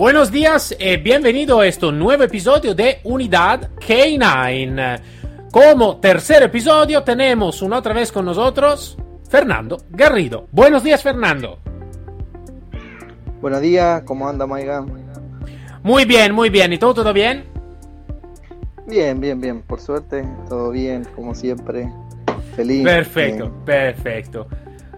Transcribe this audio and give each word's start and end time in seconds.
Buenos 0.00 0.32
días 0.32 0.74
y 0.80 0.96
bienvenido 0.96 1.60
a 1.60 1.66
este 1.66 1.92
nuevo 1.92 2.22
episodio 2.22 2.74
de 2.74 3.00
Unidad 3.04 3.68
K9. 3.86 4.98
Como 5.52 5.98
tercer 5.98 6.42
episodio 6.42 7.02
tenemos 7.02 7.60
una 7.60 7.76
otra 7.80 7.92
vez 7.92 8.10
con 8.10 8.24
nosotros 8.24 8.96
Fernando 9.28 9.76
Garrido. 9.90 10.48
Buenos 10.52 10.82
días 10.82 11.02
Fernando. 11.02 11.58
Buenos 13.42 13.60
días, 13.60 14.02
¿cómo 14.06 14.26
anda 14.26 14.46
Maigan? 14.46 14.90
Muy 15.82 16.06
bien, 16.06 16.32
muy 16.32 16.48
bien. 16.48 16.72
¿Y 16.72 16.78
todo, 16.78 16.94
todo 16.94 17.12
bien? 17.12 17.44
Bien, 18.86 19.20
bien, 19.20 19.38
bien. 19.38 19.60
Por 19.60 19.82
suerte, 19.82 20.26
todo 20.48 20.70
bien, 20.70 21.06
como 21.14 21.34
siempre. 21.34 21.92
Feliz. 22.56 22.84
Perfecto, 22.84 23.50
bien. 23.50 23.64
perfecto. 23.66 24.46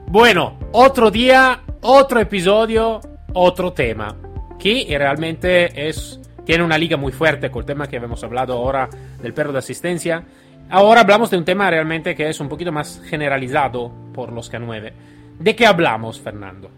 Bueno, 0.06 0.60
otro 0.70 1.10
día, 1.10 1.60
otro 1.80 2.20
episodio, 2.20 3.00
otro 3.32 3.72
tema. 3.72 4.16
Que 4.62 4.86
realmente 4.96 5.88
es, 5.88 6.20
tiene 6.44 6.62
una 6.62 6.78
liga 6.78 6.96
muy 6.96 7.10
fuerte 7.10 7.50
con 7.50 7.62
el 7.62 7.66
tema 7.66 7.88
que 7.88 7.96
hemos 7.96 8.22
hablado 8.22 8.52
ahora 8.52 8.88
del 9.20 9.34
perro 9.34 9.50
de 9.50 9.58
asistencia. 9.58 10.22
Ahora 10.70 11.00
hablamos 11.00 11.30
de 11.30 11.38
un 11.38 11.44
tema 11.44 11.68
realmente 11.68 12.14
que 12.14 12.28
es 12.28 12.38
un 12.38 12.48
poquito 12.48 12.70
más 12.70 13.02
generalizado 13.06 13.90
por 14.14 14.30
los 14.30 14.52
K9. 14.52 14.92
¿De 15.40 15.56
qué 15.56 15.66
hablamos, 15.66 16.20
Fernando? 16.20 16.70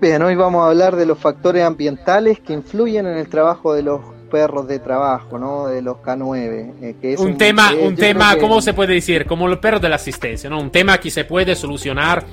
Bien, 0.00 0.22
hoy 0.22 0.36
vamos 0.36 0.64
a 0.64 0.68
hablar 0.70 0.96
de 0.96 1.04
los 1.04 1.18
factores 1.18 1.62
ambientales 1.64 2.40
que 2.40 2.54
influyen 2.54 3.06
en 3.06 3.18
el 3.18 3.28
trabajo 3.28 3.74
de 3.74 3.82
los 3.82 4.00
perros 4.30 4.66
de 4.68 4.78
trabajo, 4.78 5.38
¿no? 5.38 5.66
De 5.66 5.82
los 5.82 5.98
K9. 5.98 6.72
eh, 6.80 6.96
que 6.98 7.12
es 7.12 7.20
un, 7.20 7.36
tema, 7.36 7.72
eh, 7.74 7.86
un 7.86 7.94
tema, 7.94 8.34
que- 8.34 8.40
¿cómo 8.40 8.62
se 8.62 8.72
puede 8.72 8.94
decir? 8.94 9.26
Como 9.26 9.48
el 9.48 9.58
perro 9.58 9.80
de 9.80 9.90
la 9.90 9.96
asistencia, 9.96 10.48
¿no? 10.48 10.58
Un 10.60 10.70
tema 10.70 10.96
que 10.96 11.10
se 11.10 11.26
puede 11.26 11.54
solucionar 11.54 12.24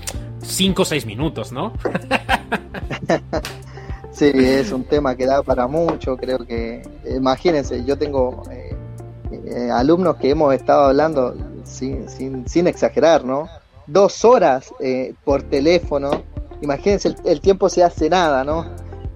5 0.41 0.83
o 0.83 0.85
6 0.85 1.05
minutos, 1.05 1.51
¿no? 1.51 1.73
Sí, 4.15 4.31
es 4.33 4.71
un 4.71 4.85
tema 4.85 5.13
que 5.15 5.25
da 5.25 5.43
para 5.43 5.67
mucho, 5.67 6.15
creo 6.15 6.37
que, 6.39 6.81
imagínense, 7.05 7.83
yo 7.83 7.97
tengo 7.97 8.43
eh, 8.49 8.73
eh, 9.45 9.69
alumnos 9.69 10.15
que 10.15 10.29
hemos 10.29 10.53
estado 10.53 10.85
hablando 10.85 11.35
sin, 11.65 12.07
sin, 12.07 12.47
sin 12.47 12.67
exagerar, 12.67 13.25
¿no? 13.25 13.49
Dos 13.87 14.23
horas 14.23 14.73
eh, 14.79 15.13
por 15.25 15.43
teléfono, 15.43 16.23
imagínense, 16.61 17.09
el, 17.09 17.15
el 17.25 17.41
tiempo 17.41 17.67
se 17.67 17.83
hace 17.83 18.09
nada, 18.09 18.45
¿no? 18.45 18.65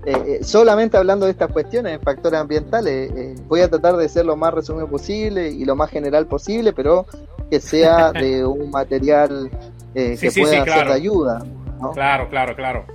Eh, 0.05 0.39
eh, 0.39 0.43
solamente 0.43 0.97
hablando 0.97 1.25
de 1.25 1.33
estas 1.33 1.51
cuestiones, 1.51 1.93
de 1.93 1.99
factores 1.99 2.39
ambientales, 2.39 3.11
eh, 3.15 3.35
voy 3.47 3.61
a 3.61 3.69
tratar 3.69 3.95
de 3.95 4.09
ser 4.09 4.25
lo 4.25 4.35
más 4.35 4.53
resumido 4.53 4.87
posible 4.87 5.49
y 5.49 5.65
lo 5.65 5.75
más 5.75 5.89
general 5.89 6.25
posible, 6.25 6.73
pero 6.73 7.05
que 7.49 7.59
sea 7.59 8.11
de 8.13 8.45
un 8.45 8.69
material 8.71 9.49
eh, 9.93 10.17
que 10.19 10.31
sí, 10.31 10.41
pueda 10.41 10.53
sí, 10.53 10.57
ser 10.59 10.65
claro. 10.65 10.89
de 10.89 10.95
ayuda. 10.95 11.45
¿no? 11.81 11.91
Claro, 11.91 12.29
claro, 12.29 12.55
claro. 12.55 12.85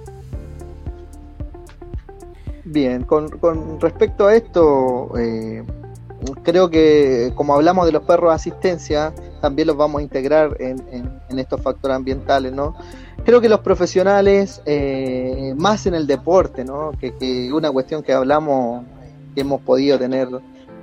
Bien, 2.65 3.05
con, 3.05 3.29
con 3.29 3.79
respecto 3.81 4.27
a 4.27 4.35
esto, 4.35 5.11
eh, 5.19 5.63
creo 6.43 6.71
que 6.71 7.33
como 7.35 7.55
hablamos 7.55 7.85
de 7.87 7.93
los 7.93 8.03
perros 8.05 8.31
de 8.31 8.35
asistencia, 8.37 9.13
también 9.43 9.69
los 9.69 9.77
vamos 9.77 10.01
a 10.01 10.03
integrar 10.03 10.57
en, 10.61 10.83
en- 10.91 11.39
estos 11.39 11.61
factores 11.61 11.97
ambientales, 11.97 12.53
¿no? 12.53 12.77
Creo 13.25 13.41
que 13.41 13.49
los 13.49 13.59
profesionales, 13.61 14.63
eh, 14.67 15.53
más 15.57 15.85
en 15.87 15.95
el 15.95 16.07
deporte, 16.07 16.65
¿no? 16.65 16.93
Que, 16.93 17.13
que 17.17 17.53
una 17.53 17.71
cuestión 17.73 18.05
que 18.05 18.13
hablamos, 18.13 18.85
que 19.35 19.41
hemos 19.41 19.61
podido 19.63 19.99
tener, 19.99 20.29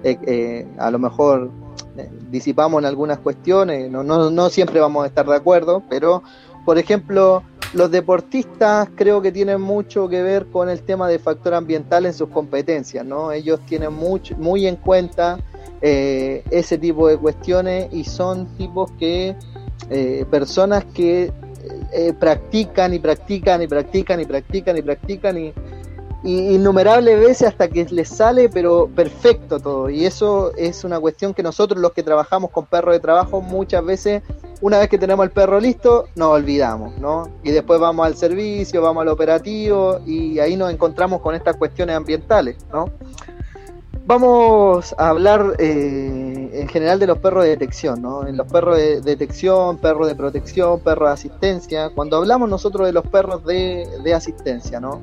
eh, 0.04 0.18
eh, 0.28 0.68
a 0.78 0.92
lo 0.92 1.00
mejor 1.00 1.50
eh, 1.96 2.10
disipamos 2.30 2.80
en 2.82 2.86
algunas 2.86 3.20
cuestiones, 3.20 3.90
no, 3.90 4.04
no, 4.04 4.30
no 4.30 4.50
siempre 4.50 4.82
vamos 4.82 5.06
a 5.06 5.08
estar 5.08 5.26
de 5.26 5.36
acuerdo, 5.38 5.84
pero, 5.90 6.22
por 6.66 6.78
ejemplo, 6.78 7.44
los 7.74 7.90
deportistas 7.90 8.90
creo 8.96 9.22
que 9.22 9.32
tienen 9.32 9.62
mucho 9.62 10.10
que 10.10 10.22
ver 10.22 10.48
con 10.48 10.70
el 10.70 10.82
tema 10.82 11.08
de 11.08 11.20
factor 11.20 11.54
ambiental 11.54 12.06
en 12.06 12.14
sus 12.14 12.30
competencias, 12.30 13.06
¿no? 13.06 13.32
Ellos 13.32 13.60
tienen 13.66 13.94
muy 13.94 14.68
en 14.68 14.76
cuenta 14.76 15.40
eh, 15.84 16.44
ese 16.52 16.78
tipo 16.78 17.08
de 17.08 17.18
cuestiones 17.18 17.92
y 17.92 18.04
son 18.04 18.46
tipos 18.56 18.92
que, 19.00 19.36
eh, 19.90 20.26
personas 20.30 20.86
que 20.86 21.34
eh, 21.92 22.14
practican 22.20 22.94
y 22.94 23.00
practican 23.00 23.64
y 23.64 23.68
practican 23.68 24.20
y 24.22 24.26
practican 24.26 24.78
y 24.78 24.82
practican 24.84 25.38
y 25.40 25.54
innumerables 26.24 27.20
veces 27.20 27.48
hasta 27.48 27.68
que 27.68 27.86
les 27.86 28.08
sale 28.08 28.48
pero 28.50 28.88
perfecto 28.88 29.60
todo 29.60 29.90
y 29.90 30.06
eso 30.06 30.52
es 30.56 30.84
una 30.84 31.00
cuestión 31.00 31.34
que 31.34 31.42
nosotros 31.42 31.80
los 31.82 31.94
que 31.94 32.04
trabajamos 32.04 32.52
con 32.52 32.66
perros 32.66 32.94
de 32.94 33.00
trabajo 33.00 33.42
muchas 33.42 33.84
veces 33.84 34.22
una 34.62 34.78
vez 34.78 34.90
que 34.90 35.00
tenemos 35.00 35.24
el 35.24 35.32
perro 35.32 35.60
listo 35.60 36.08
nos 36.16 36.30
olvidamos 36.30 36.96
¿no? 37.00 37.28
y 37.44 37.50
después 37.50 37.80
vamos 37.80 38.06
al 38.06 38.16
servicio 38.16 38.82
vamos 38.82 39.02
al 39.02 39.08
operativo 39.08 40.00
y 40.06 40.38
ahí 40.38 40.56
nos 40.56 40.72
encontramos 40.72 41.22
con 41.22 41.34
estas 41.34 41.56
cuestiones 41.56 41.96
ambientales 41.96 42.58
¿no? 42.72 42.92
Vamos 44.04 44.96
a 44.98 45.10
hablar 45.10 45.56
eh, 45.60 46.50
en 46.54 46.68
general 46.68 47.00
de 47.00 47.08
los 47.08 47.20
perros 47.20 47.44
de 47.44 47.52
detección, 47.52 48.02
¿no? 48.02 48.28
En 48.28 48.36
los 48.36 48.48
perros 48.52 48.76
de 48.76 49.00
detección, 49.00 49.78
perros 49.78 50.08
de 50.08 50.16
protección, 50.16 50.80
perros 50.80 51.10
de 51.10 51.14
asistencia. 51.14 51.92
Cuando 51.92 52.18
hablamos 52.18 52.50
nosotros 52.50 52.88
de 52.88 52.94
los 52.94 53.06
perros 53.08 53.46
de, 53.46 53.88
de 54.04 54.14
asistencia, 54.14 54.80
¿no? 54.80 55.00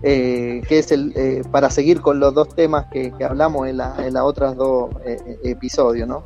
Eh, 0.00 0.62
que 0.68 0.78
es 0.78 0.92
el 0.92 1.12
eh, 1.16 1.42
para 1.50 1.70
seguir 1.70 2.00
con 2.00 2.20
los 2.20 2.32
dos 2.32 2.54
temas 2.54 2.86
que, 2.86 3.12
hablamos 3.20 3.66
en, 3.66 3.78
la, 3.78 3.96
en 3.98 4.14
las 4.14 4.22
otras 4.22 4.54
dos 4.54 4.90
eh, 5.04 5.18
eh, 5.26 5.38
episodios, 5.42 6.06
¿no? 6.06 6.22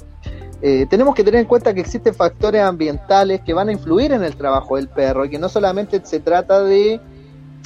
Eh, 0.60 0.86
tenemos 0.90 1.14
que 1.14 1.24
tener 1.24 1.40
en 1.40 1.46
cuenta 1.46 1.72
que 1.72 1.80
existen 1.80 2.14
factores 2.14 2.62
ambientales 2.62 3.40
que 3.40 3.54
van 3.54 3.70
a 3.70 3.72
influir 3.72 4.12
en 4.12 4.22
el 4.24 4.36
trabajo 4.36 4.76
del 4.76 4.88
perro 4.88 5.24
y 5.24 5.30
que 5.30 5.38
no 5.38 5.48
solamente 5.48 6.02
se 6.04 6.20
trata 6.20 6.62
de 6.62 7.00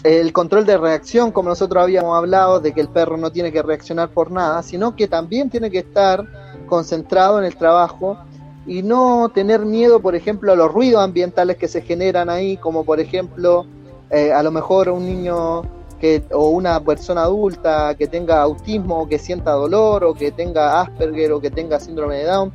el 0.05 0.33
control 0.33 0.65
de 0.65 0.79
reacción, 0.79 1.33
como 1.33 1.49
nosotros 1.49 1.83
habíamos 1.83 2.17
hablado, 2.17 2.61
de 2.61 2.73
que 2.73 2.81
el 2.81 2.89
perro 2.89 3.17
no 3.17 3.33
tiene 3.33 3.51
que 3.51 3.61
reaccionar 3.61 4.09
por 4.11 4.31
nada, 4.31 4.63
sino 4.63 4.95
que 4.95 5.09
también 5.09 5.51
tiene 5.51 5.73
que 5.73 5.79
estar 5.79 6.25
concentrado 6.69 7.41
en 7.41 7.45
el 7.45 7.57
trabajo 7.57 8.17
y 8.65 8.83
no 8.83 9.29
tener 9.35 9.67
miedo, 9.67 9.99
por 9.99 10.15
ejemplo, 10.15 10.53
a 10.53 10.57
los 10.57 10.73
ruidos 10.73 11.03
ambientales 11.03 11.57
que 11.57 11.67
se 11.67 11.83
generan 11.83 12.31
ahí, 12.31 12.57
como 12.57 12.85
por 12.85 13.01
ejemplo, 13.01 13.67
a 14.11 14.43
lo 14.45 14.53
mejor 14.53 14.89
un 14.91 15.05
niño 15.05 15.63
que, 16.01 16.23
o 16.33 16.51
una 16.51 16.81
persona 16.81 17.23
adulta 17.23 17.95
que 17.97 18.07
tenga 18.07 18.43
autismo, 18.43 19.09
que 19.09 19.19
sienta 19.19 19.53
dolor, 19.53 20.05
o 20.05 20.15
que 20.15 20.33
tenga 20.33 20.81
Asperger, 20.81 21.33
o 21.33 21.41
que 21.41 21.51
tenga 21.51 21.81
síndrome 21.81 22.17
de 22.17 22.25
Down, 22.25 22.53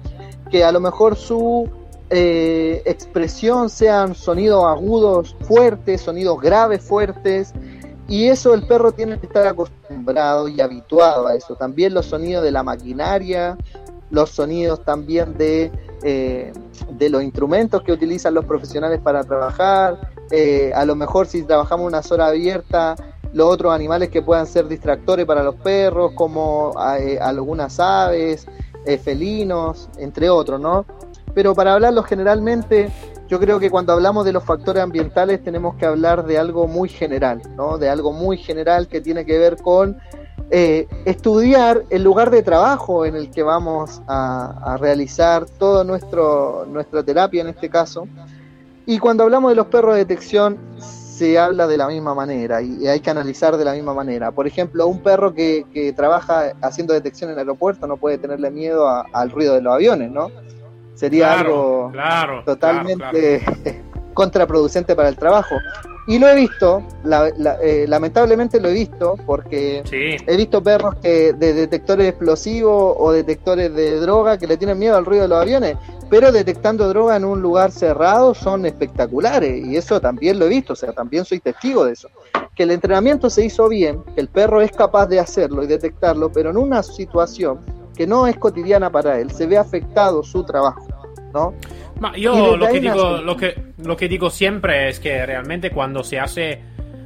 que 0.50 0.64
a 0.64 0.72
lo 0.72 0.80
mejor 0.80 1.16
su 1.16 1.70
eh, 2.10 2.82
expresión 2.86 3.70
sean 3.70 4.16
sonidos 4.16 4.66
agudos 4.66 5.36
fuertes, 5.42 6.02
sonidos 6.02 6.40
graves 6.42 6.82
fuertes, 6.82 7.54
y 8.08 8.28
eso 8.28 8.54
el 8.54 8.68
perro 8.68 8.92
tiene 8.92 9.18
que 9.20 9.28
estar 9.28 9.48
acostumbrado 9.48 10.48
y 10.50 10.60
habituado 10.60 11.28
a 11.28 11.36
eso. 11.36 11.56
También 11.56 11.94
los 11.94 12.08
sonidos 12.08 12.44
de 12.44 12.52
la 12.52 12.62
maquinaria, 12.62 13.58
los 14.10 14.32
sonidos 14.32 14.84
también 14.84 15.38
de, 15.38 15.72
eh, 16.04 16.52
de 16.90 17.10
los 17.10 17.24
instrumentos 17.24 17.82
que 17.84 17.94
utilizan 17.94 18.34
los 18.34 18.44
profesionales 18.44 19.00
para 19.00 19.24
trabajar, 19.24 20.12
eh, 20.32 20.72
a 20.76 20.86
lo 20.86 20.96
mejor 20.96 21.28
si 21.28 21.44
trabajamos 21.44 21.88
una 21.88 22.02
zona 22.02 22.28
abierta, 22.28 22.96
los 23.34 23.48
otros 23.48 23.74
animales 23.74 24.10
que 24.10 24.22
puedan 24.22 24.46
ser 24.46 24.68
distractores 24.68 25.26
para 25.26 25.44
los 25.44 25.56
perros, 25.56 26.12
como 26.16 26.74
eh, 27.00 27.18
algunas 27.22 27.80
aves, 27.80 28.48
eh, 28.86 28.98
felinos, 28.98 29.90
entre 29.98 30.30
otros, 30.30 30.60
¿no? 30.60 30.86
Pero 31.34 31.56
para 31.56 31.74
hablarlo 31.74 32.04
generalmente, 32.04 32.92
yo 33.28 33.40
creo 33.40 33.60
que 33.60 33.70
cuando 33.70 33.94
hablamos 33.94 34.26
de 34.26 34.34
los 34.34 34.44
factores 34.44 34.84
ambientales 34.84 35.42
tenemos 35.44 35.76
que 35.76 35.86
hablar 35.86 36.26
de 36.26 36.38
algo 36.38 36.68
muy 36.68 36.90
general, 36.90 37.42
¿no? 37.56 37.78
De 37.78 37.90
algo 37.90 38.12
muy 38.12 38.38
general 38.38 38.88
que 38.88 39.00
tiene 39.00 39.26
que 39.26 39.38
ver 39.38 39.56
con 39.62 39.98
eh, 40.50 40.88
estudiar 41.06 41.84
el 41.90 42.04
lugar 42.04 42.30
de 42.30 42.44
trabajo 42.44 43.06
en 43.06 43.16
el 43.16 43.32
que 43.32 43.44
vamos 43.44 44.02
a, 44.08 44.74
a 44.74 44.78
realizar 44.78 45.46
toda 45.46 45.86
nuestra 45.86 47.04
terapia 47.06 47.42
en 47.42 47.48
este 47.48 47.70
caso. 47.70 48.06
Y 48.86 49.00
cuando 49.00 49.24
hablamos 49.24 49.52
de 49.52 49.56
los 49.56 49.68
perros 49.68 49.94
de 49.94 50.00
detección, 50.00 50.58
se 51.12 51.38
habla 51.38 51.68
de 51.68 51.78
la 51.78 51.88
misma 51.88 52.16
manera 52.16 52.62
y 52.62 52.88
hay 52.88 53.02
que 53.02 53.10
analizar 53.10 53.58
de 53.58 53.66
la 53.66 53.74
misma 53.74 53.94
manera. 53.94 54.32
Por 54.32 54.48
ejemplo, 54.48 54.88
un 54.88 55.04
perro 55.04 55.34
que, 55.34 55.66
que 55.74 55.92
trabaja 55.92 56.54
haciendo 56.62 56.94
detección 56.94 57.30
en 57.30 57.34
el 57.34 57.40
aeropuerto 57.40 57.86
no 57.86 57.98
puede 57.98 58.18
tenerle 58.18 58.50
miedo 58.50 58.88
a, 58.88 59.06
al 59.12 59.30
ruido 59.30 59.56
de 59.56 59.62
los 59.62 59.74
aviones, 59.74 60.10
¿no? 60.10 60.32
Sería 60.96 61.34
Claro, 61.34 61.50
algo 61.50 61.90
claro, 61.92 62.44
totalmente 62.46 63.42
claro, 63.44 63.80
contraproducente 64.14 64.96
para 64.96 65.10
el 65.10 65.18
trabajo. 65.18 65.56
Y 66.08 66.18
lo 66.18 66.28
he 66.30 66.36
visto, 66.36 66.82
eh, 67.62 67.86
lamentablemente 67.88 68.60
lo 68.60 68.70
he 68.70 68.74
visto, 68.74 69.16
porque 69.26 69.84
he 69.92 70.38
visto 70.38 70.64
perros 70.64 70.96
que 70.96 71.34
de 71.34 71.54
detectores 71.54 72.08
explosivos 72.08 72.96
o 72.98 73.12
detectores 73.12 73.74
de 73.74 74.00
droga 74.00 74.38
que 74.38 74.48
le 74.48 74.58
tienen 74.58 74.80
miedo 74.80 74.96
al 74.96 75.06
ruido 75.06 75.24
de 75.24 75.28
los 75.30 75.42
aviones, 75.42 75.78
pero 76.12 76.30
detectando 76.30 76.90
droga 76.90 77.16
en 77.16 77.24
un 77.24 77.42
lugar 77.42 77.72
cerrado 77.72 78.34
son 78.34 78.66
espectaculares, 78.66 79.66
y 79.66 79.78
eso 79.78 80.02
también 80.02 80.38
lo 80.38 80.46
he 80.46 80.50
visto, 80.50 80.74
o 80.74 80.76
sea, 80.76 80.92
también 80.92 81.24
soy 81.24 81.40
testigo 81.40 81.86
de 81.86 81.94
eso. 81.94 82.10
Que 82.54 82.64
el 82.64 82.72
entrenamiento 82.72 83.30
se 83.30 83.46
hizo 83.46 83.70
bien, 83.70 84.04
que 84.14 84.20
el 84.20 84.28
perro 84.28 84.62
es 84.62 84.74
capaz 84.74 85.08
de 85.08 85.22
hacerlo 85.22 85.64
y 85.64 85.68
detectarlo, 85.68 86.30
pero 86.30 86.50
en 86.50 86.58
una 86.58 86.84
situación 86.84 87.62
que 87.96 88.06
no 88.06 88.28
es 88.28 88.38
cotidiana 88.38 88.92
para 88.92 89.22
él, 89.22 89.32
se 89.32 89.48
ve 89.48 89.58
afectado 89.58 90.22
su 90.22 90.44
trabajo, 90.44 90.86
¿no? 91.34 91.54
yo 92.18 92.58
lo 92.58 92.68
que, 92.68 92.80
digo, 92.82 93.18
lo, 93.20 93.38
que, 93.38 93.74
lo 93.78 93.96
que 93.96 94.10
digo 94.10 94.30
siempre 94.30 94.90
es 94.90 95.00
que 95.00 95.26
realmente 95.26 95.72
cuando 95.72 96.04
se 96.04 96.20
hace 96.20 96.62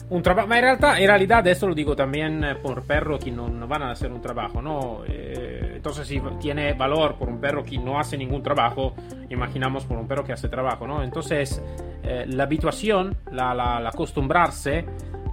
un 0.09 0.21
trabajo, 0.21 0.53
en 0.53 0.61
realidad, 0.61 0.99
en 0.99 1.07
realidad 1.07 1.47
esto 1.47 1.67
lo 1.67 1.73
digo 1.73 1.95
también 1.95 2.43
eh, 2.43 2.55
por 2.55 2.83
perros 2.83 3.23
que 3.23 3.31
no, 3.31 3.49
van 3.67 3.83
a 3.83 3.91
hacer 3.91 4.11
un 4.11 4.21
trabajo, 4.21 4.61
¿no? 4.61 5.03
Eh, 5.07 5.73
entonces 5.75 6.07
si 6.07 6.21
tiene 6.39 6.73
valor 6.73 7.15
por 7.15 7.27
un 7.27 7.39
perro 7.39 7.63
que 7.63 7.77
no 7.77 7.99
hace 7.99 8.17
ningún 8.17 8.43
trabajo, 8.43 8.93
imaginamos 9.29 9.85
por 9.85 9.97
un 9.97 10.07
perro 10.07 10.23
que 10.23 10.33
hace 10.33 10.47
trabajo, 10.47 10.85
¿no? 10.85 11.01
Entonces 11.03 11.61
eh, 12.03 12.25
la 12.27 12.43
habituación, 12.43 13.17
la, 13.31 13.77
acostumbrarse 13.87 14.85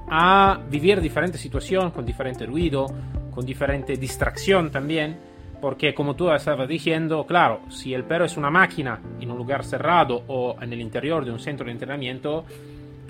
a 0.09 0.59
vivir 0.71 1.01
diferentes 1.01 1.41
situaciones 1.41 1.93
con 1.93 2.07
diferente 2.07 2.47
ruido, 2.47 2.87
con 3.31 3.45
diferente 3.45 3.97
distracción 3.97 4.71
también, 4.71 5.19
porque 5.61 5.95
como 5.95 6.17
tú 6.17 6.31
estabas 6.31 6.67
diciendo, 6.67 7.27
claro, 7.27 7.61
si 7.69 7.93
el 7.93 8.05
perro 8.05 8.25
es 8.25 8.37
una 8.37 8.51
máquina 8.51 9.01
en 9.21 9.31
un 9.31 9.37
lugar 9.37 9.65
cerrado 9.65 10.25
o 10.27 10.57
en 10.61 10.73
el 10.73 10.81
interior 10.81 11.25
de 11.25 11.31
un 11.31 11.39
centro 11.39 11.67
de 11.67 11.73
entrenamiento, 11.73 12.45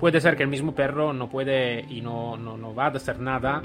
puede 0.03 0.19
ser 0.19 0.35
que 0.35 0.43
el 0.43 0.49
mismo 0.49 0.75
perro 0.75 1.13
no 1.13 1.29
puede 1.29 1.85
y 1.87 2.01
no, 2.01 2.35
no, 2.35 2.57
no 2.57 2.75
va 2.75 2.87
a 2.87 2.89
hacer 2.89 3.21
nada 3.21 3.61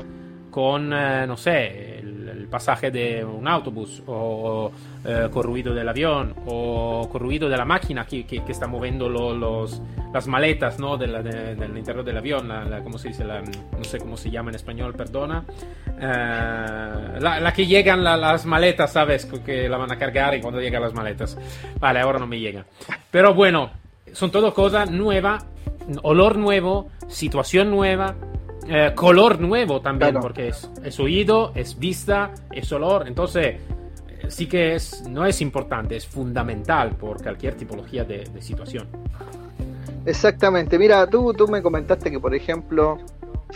con, 0.52 0.92
eh, 0.92 1.26
no 1.26 1.36
sé, 1.36 1.98
el, 1.98 2.46
pasaje 2.48 2.92
de 2.92 3.24
un 3.24 3.48
autobús 3.48 4.04
o 4.06 4.70
eh, 5.04 5.28
con 5.32 5.42
ruido 5.42 5.74
del 5.74 5.88
avión 5.88 6.36
o 6.46 7.08
con 7.10 7.20
ruido 7.20 7.48
de 7.48 7.56
la 7.56 7.64
máquina 7.64 8.06
que, 8.06 8.24
que, 8.24 8.40
está 8.46 8.68
moviendo 8.68 9.08
los, 9.08 9.82
las 10.14 10.28
maletas 10.28 10.78
¿no? 10.78 10.96
del, 10.96 11.24
del 11.24 11.76
interior 11.76 12.04
del 12.04 12.18
avión, 12.18 12.46
la, 12.46 12.82
¿cómo 12.84 12.98
se 12.98 13.08
dice? 13.08 13.24
no 13.24 13.82
sé 13.82 13.98
cómo 13.98 14.16
se 14.16 14.30
llama 14.30 14.50
en 14.50 14.54
español, 14.54 14.94
perdona. 14.94 15.44
Eh, 16.00 17.18
la, 17.20 17.52
que 17.52 17.66
llegan 17.66 18.04
las 18.04 18.46
maletas, 18.46 18.92
¿sabes? 18.92 19.26
Que 19.26 19.68
la 19.68 19.76
van 19.76 19.90
a 19.90 19.98
cargar 19.98 20.36
y 20.36 20.40
cuando 20.40 20.60
llegan 20.60 20.82
las 20.82 20.94
maletas. 20.94 21.36
Vale, 21.80 21.98
ahora 21.98 22.20
no 22.20 22.28
me 22.28 22.38
llegan. 22.38 22.64
Pero 23.10 23.34
bueno, 23.34 23.72
son 24.12 24.30
todo 24.30 24.54
cosas 24.54 24.90
nuevas, 24.90 25.44
olor 26.02 26.36
nuevo, 26.36 26.88
situación 27.08 27.70
nueva 27.70 28.14
eh, 28.70 28.92
color 28.94 29.40
nuevo 29.40 29.80
también, 29.80 30.16
porque 30.20 30.48
es, 30.48 30.70
es, 30.84 31.00
oído, 31.00 31.52
es 31.54 31.78
vista, 31.78 32.32
es 32.52 32.70
olor. 32.70 33.08
Entonces, 33.08 33.56
eh, 34.08 34.26
sí 34.28 34.46
que 34.46 34.74
es, 34.74 35.08
no 35.08 35.24
es 35.24 35.40
importante, 35.40 35.96
es 35.96 36.06
fundamental 36.06 36.90
por 36.90 37.22
cualquier 37.22 37.54
tipología 37.54 38.04
de, 38.04 38.26
situación. 38.42 38.86
Exactamente. 40.04 40.78
Mira, 40.78 41.06
tú, 41.06 41.32
tú 41.32 41.48
me 41.48 41.62
comentaste 41.62 42.10
que, 42.10 42.20
por 42.20 42.34
ejemplo, 42.34 42.98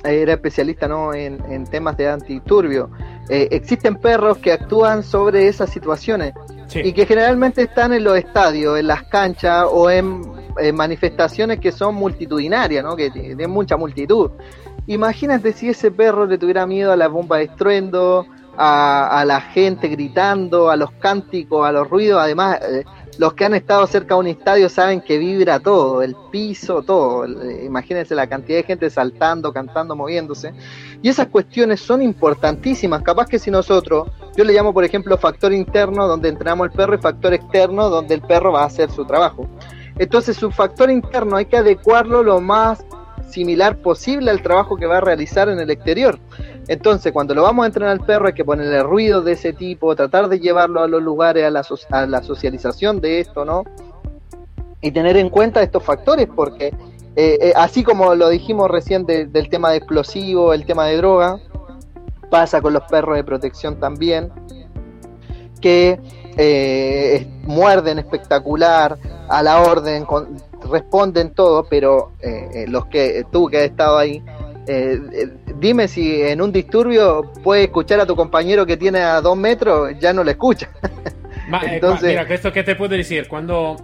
era 0.02 0.32
especialista 0.32 0.88
¿no? 0.88 1.12
en, 1.12 1.67
temas 1.67 1.94
de 1.99 2.08
antiturbio. 2.08 2.90
Eh, 3.29 3.49
existen 3.50 3.96
perros 3.96 4.38
que 4.38 4.52
actúan 4.52 5.02
sobre 5.02 5.46
esas 5.46 5.69
situaciones 5.69 6.32
y 6.75 6.94
que 6.94 7.05
generalmente 7.05 7.62
están 7.62 7.93
en 7.93 8.05
los 8.05 8.17
estadios, 8.17 8.79
en 8.79 8.87
las 8.87 9.02
canchas 9.05 9.67
o 9.70 9.90
en, 9.90 10.23
manifestaciones 10.75 11.61
que 11.61 11.73
son 11.73 11.95
multitudinarias, 11.95 12.85
¿no? 12.85 12.97
que 12.97 13.11
tienen 13.11 13.51
mucha 13.51 13.77
multitud. 13.77 14.31
Imagínate 14.87 15.53
si 15.53 15.69
ese 15.69 15.91
perro 15.91 16.27
le 16.27 16.39
tuviera 16.39 16.67
miedo 16.67 16.93
a 16.93 16.97
la 16.97 17.09
bomba 17.09 17.39
de 17.39 17.45
estruendo, 17.45 18.27
a, 18.57 19.25
la 19.27 19.41
gente 19.41 19.89
gritando, 19.89 20.71
a 20.71 20.77
los 20.77 20.91
cánticos, 20.93 21.67
a 21.67 21.73
los 21.73 21.89
ruidos. 21.89 22.21
Además, 22.21 22.59
eh, 22.63 22.85
los 23.19 23.35
que 23.35 23.45
han 23.45 23.55
estado 23.55 23.87
cerca 23.87 24.15
de 24.15 24.21
un 24.21 24.27
estadio 24.27 24.69
saben 24.69 25.01
que 25.01 25.19
vibra 25.19 25.61
todo, 25.61 26.03
el 26.03 26.17
piso, 26.31 26.83
todo. 26.83 27.25
Eh, 27.25 27.65
imagínense 27.65 28.15
la 28.15 28.27
cantidad 28.27 28.59
de 28.59 28.65
gente 28.65 28.91
saltando, 28.91 29.53
cantando, 29.53 29.95
moviéndose. 29.95 30.53
Y 31.03 31.09
esas 31.09 31.29
cuestiones 31.29 31.81
son 31.81 32.03
importantísimas. 32.03 33.03
Capaz 33.03 33.27
que 33.27 33.39
si 33.39 33.51
nosotros, 33.51 34.09
yo 34.37 34.45
le 34.45 34.53
llamo 34.53 34.73
por 34.73 34.85
ejemplo 34.85 35.17
factor 35.17 35.53
interno 35.53 36.07
donde 36.07 36.29
entrenamos 36.29 36.67
el 36.67 36.73
perro 36.73 36.95
y 36.95 36.99
factor 36.99 37.35
externo 37.35 37.89
donde 37.89 38.15
el 38.15 38.23
perro 38.23 38.53
va 38.53 38.63
a 38.63 38.67
hacer 38.67 38.91
su 38.91 39.05
trabajo. 39.05 39.49
Entonces 40.03 40.37
su 40.37 40.51
factor 40.51 40.91
interno 40.91 41.37
hay 41.37 41.45
que 41.47 41.57
adecuarlo 41.57 42.25
lo 42.25 42.41
más 42.41 42.85
similar 43.31 43.77
posible 43.77 44.33
al 44.33 44.43
trabajo 44.43 44.77
que 44.77 44.87
va 44.87 44.99
a 44.99 45.01
realizar 45.01 45.49
en 45.49 45.61
el 45.61 45.71
exterior. 45.71 46.19
Entonces, 46.67 47.13
cuando 47.13 47.37
lo 47.37 47.45
vamos 47.45 47.63
a 47.63 47.67
entrenar 47.67 47.93
al 47.93 48.05
perro, 48.05 48.27
hay 48.27 48.33
que 48.33 48.45
ponerle 48.45 48.83
ruido 48.83 49.23
de 49.23 49.33
ese 49.33 49.53
tipo, 49.53 49.95
tratar 49.95 50.29
de 50.29 50.41
llevarlo 50.41 50.83
a 50.83 50.89
los 50.89 51.01
lugares, 51.01 51.45
a 51.45 51.51
la, 51.51 51.65
a 51.91 52.07
la 52.07 52.23
socialización 52.25 53.01
de 53.01 53.21
esto, 53.21 53.45
¿no? 53.45 53.63
Y 54.81 54.91
tener 54.91 55.17
en 55.17 55.31
cuenta 55.31 55.63
estos 55.63 55.85
factores, 55.85 56.27
porque 56.35 56.75
eh, 57.15 57.39
eh, 57.41 57.53
así 57.55 57.85
como 57.85 58.17
lo 58.17 58.29
dijimos 58.29 58.69
recién 58.69 59.07
del 59.07 59.49
tema 59.49 59.71
de 59.71 59.77
explosivo, 59.77 60.53
el 60.53 60.67
tema 60.67 60.87
de 60.87 60.97
droga, 60.97 61.39
pasa 62.29 62.61
con 62.61 62.73
los 62.73 62.83
perros 62.91 63.15
de 63.15 63.23
protección 63.23 63.79
también, 63.79 64.33
que 65.61 66.01
eh, 66.37 67.29
muerden 67.45 68.01
espectacular, 68.01 68.99
a 69.32 69.43
la 69.43 69.62
orden, 69.62 70.05
con, 70.05 70.37
responden 70.70 71.31
todo, 71.31 71.67
pero 71.69 72.12
eh, 72.20 72.49
eh, 72.55 72.64
los 72.69 72.87
que 72.87 73.25
tú 73.32 73.49
que 73.49 73.58
has 73.58 73.64
estado 73.64 73.96
ahí, 73.96 74.23
eh, 74.67 75.00
dime 75.58 75.88
si 75.88 76.20
en 76.20 76.43
un 76.43 76.52
disturbio 76.52 77.32
puedes 77.43 77.64
escuchar 77.64 77.99
a 78.00 78.06
tu 78.06 78.14
compañero 78.14 78.67
que 78.67 78.76
tiene 78.76 79.00
a 79.00 79.23
dos 79.23 79.37
metros, 79.37 79.99
ya 79.99 80.12
no 80.12 80.23
le 80.23 80.32
escucha. 80.32 80.69
Entonces, 81.62 82.11
mira, 82.11 82.23
esto 82.23 82.52
que 82.52 82.62
te 82.62 82.76
puedo 82.76 82.94
decir, 82.94 83.26
cuando 83.26 83.76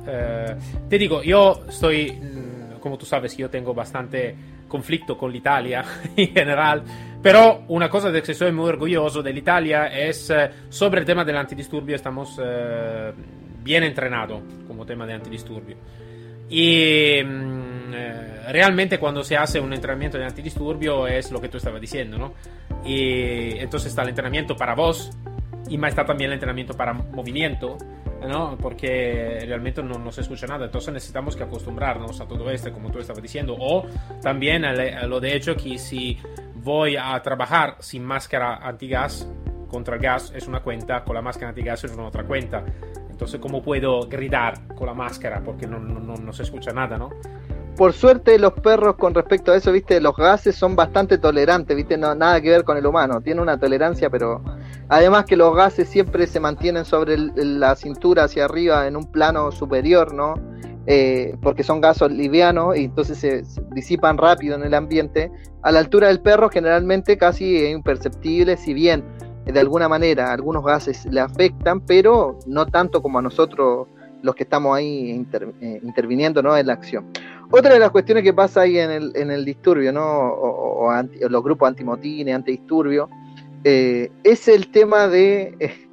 te 0.88 0.98
digo, 0.98 1.22
yo 1.22 1.62
estoy, 1.66 2.12
mm, 2.12 2.80
como 2.80 2.98
tú 2.98 3.06
sabes, 3.06 3.34
yo 3.36 3.48
tengo 3.48 3.72
bastante 3.72 4.36
conflicto 4.68 5.16
con 5.16 5.34
Italia 5.34 5.82
en 6.16 6.28
general, 6.28 6.82
pero 7.22 7.62
una 7.68 7.88
cosa 7.88 8.10
de 8.10 8.22
que 8.22 8.34
soy 8.34 8.52
muy 8.52 8.68
orgulloso 8.68 9.22
de 9.22 9.30
Italia 9.30 9.86
es 9.86 10.30
sobre 10.68 11.00
el 11.00 11.06
tema 11.06 11.24
del 11.24 11.38
antidisturbio, 11.38 11.96
estamos 11.96 12.38
bien 13.69 13.85
entrenados 13.85 14.41
como 14.67 14.87
tema 14.87 15.05
de 15.05 15.12
antidisturbio. 15.12 15.76
Y 16.49 17.23
mm, 17.23 17.93
eh, 17.93 18.41
realmente 18.50 18.99
cuando 18.99 19.23
se 19.23 19.37
hace 19.37 19.61
un 19.61 19.75
entrenamiento 19.75 20.17
de 20.17 20.25
antidisturbio 20.25 21.06
es 21.06 21.31
lo 21.31 21.38
que 21.38 21.50
tú 21.50 21.59
estabas 21.59 21.79
diciendo, 21.79 22.17
¿no? 22.17 22.32
Y 22.82 23.59
entonces 23.59 23.91
está 23.91 24.03
el 24.05 24.09
entrenamiento 24.09 24.56
para 24.56 24.75
voz 24.75 25.11
y 25.69 25.76
más 25.76 25.91
está 25.91 26.06
también 26.06 26.31
el 26.31 26.34
entrenamiento 26.34 26.72
para 26.72 26.94
movimiento, 26.94 27.77
¿no? 28.27 28.56
Porque 28.56 29.44
realmente 29.46 29.82
no, 29.82 29.98
no 29.98 30.13
se 30.13 30.22
escucha 30.22 30.46
nada. 30.46 30.65
Entonces 30.65 30.94
necesitamos 30.94 31.37
que 31.37 31.43
acostumbrarnos 31.43 32.22
a 32.22 32.27
todo 32.27 32.51
esto, 32.51 32.72
como 32.72 32.91
tú 32.91 33.01
estabas 33.01 33.22
diciendo. 33.22 33.55
O 33.60 33.87
también 34.22 34.65
a, 34.65 35.03
lo 35.06 35.20
de 35.20 35.37
hecho 35.37 35.55
que 35.55 35.77
si 35.77 36.17
voy 36.55 36.96
a 36.96 37.20
trabajar 37.20 37.77
sin 37.81 38.03
máscara 38.03 38.67
antigas 38.67 39.29
contra 39.69 39.96
el 39.96 40.01
gas 40.01 40.32
es 40.34 40.48
una 40.48 40.60
cuenta, 40.60 41.05
con 41.05 41.15
la 41.15 41.20
máscara 41.20 41.51
antigas 41.51 41.84
es 41.84 41.93
una 41.93 42.06
otra 42.06 42.25
cuenta. 42.25 42.65
Entonces, 43.19 43.41
¿cómo 43.41 43.65
puedo 43.65 44.03
gritar 44.08 44.55
con 44.77 44.87
la 44.87 44.94
máscara? 44.94 45.43
Porque 45.44 45.67
no, 45.67 45.81
no, 45.81 46.32
se 46.32 46.44
escucha 46.44 46.70
nada, 46.70 46.96
¿no? 46.98 47.10
Por 47.77 47.93
suerte, 47.93 48.39
los 48.39 48.53
perros, 48.53 48.94
con 48.94 49.13
respecto 49.13 49.51
a 49.51 49.56
eso, 49.56 49.72
viste, 49.72 50.01
los 50.01 50.15
gases 50.15 50.55
son 50.55 50.77
bastante 50.77 51.19
tolerantes, 51.19 51.77
viste, 51.77 51.98
nada 51.98 52.41
que 52.41 52.51
ver 52.51 52.63
con 52.63 52.77
el 52.77 52.87
humano. 52.87 53.20
Tiene 53.20 53.43
una 53.43 53.58
tolerancia, 53.58 54.08
pero 54.08 54.41
además 54.89 55.25
que 55.25 55.37
los 55.37 55.53
gases 55.56 55.89
siempre 55.89 56.29
se 56.29 56.39
mantienen 56.39 56.84
sobre 56.84 57.17
la 57.19 57.75
cintura 57.75 58.22
hacia 58.22 58.44
arriba 58.44 58.87
en 58.87 58.94
un 58.94 59.10
plano 59.10 59.51
superior, 59.51 60.15
¿no? 60.15 60.34
Eh, 60.87 61.37
porque 61.43 61.65
son 61.65 61.81
gases 61.81 62.13
livianos 62.13 62.77
y 62.77 62.84
entonces 62.84 63.19
se, 63.19 63.43
disipan 63.72 64.17
rápido 64.17 64.55
en 64.55 64.63
el 64.63 64.75
ambiente. 64.75 65.32
A 65.63 65.72
la 65.72 65.81
altura 65.81 66.06
del 66.06 66.20
perro, 66.20 66.51
generalmente 66.51 67.19
casi 67.19 67.67
imperceptible, 67.67 68.56
si 68.56 68.75
bien 68.75 69.03
de 69.52 69.60
alguna 69.60 69.88
manera 69.88 70.32
algunos 70.32 70.64
gases 70.64 71.06
le 71.06 71.20
afectan, 71.20 71.81
pero 71.81 72.38
no 72.46 72.67
tanto 72.67 73.02
como 73.02 73.19
a 73.19 73.22
nosotros 73.22 73.88
los 74.22 74.34
que 74.34 74.43
estamos 74.43 74.76
ahí 74.76 75.10
eh, 75.60 75.81
interviniendo 75.82 76.43
¿no? 76.43 76.56
en 76.56 76.67
la 76.67 76.72
acción. 76.72 77.06
Otra 77.50 77.72
de 77.72 77.78
las 77.78 77.90
cuestiones 77.90 78.24
que 78.24 78.34
pasa 78.34 78.62
ahí 78.62 78.78
en 78.78 78.90
el, 78.90 79.12
en 79.14 79.31
el 79.31 79.44
disturbio, 79.44 79.93
¿no? 79.93 80.05
o, 80.05 80.90
los 81.28 81.43
grupos 81.43 81.69
antimotines, 81.69 82.34
antidisturbio, 82.34 83.08
eh, 83.64 84.10
es 84.22 84.48
el 84.48 84.70
tema 84.70 85.08
de 85.08 85.55
eh, 85.58 85.88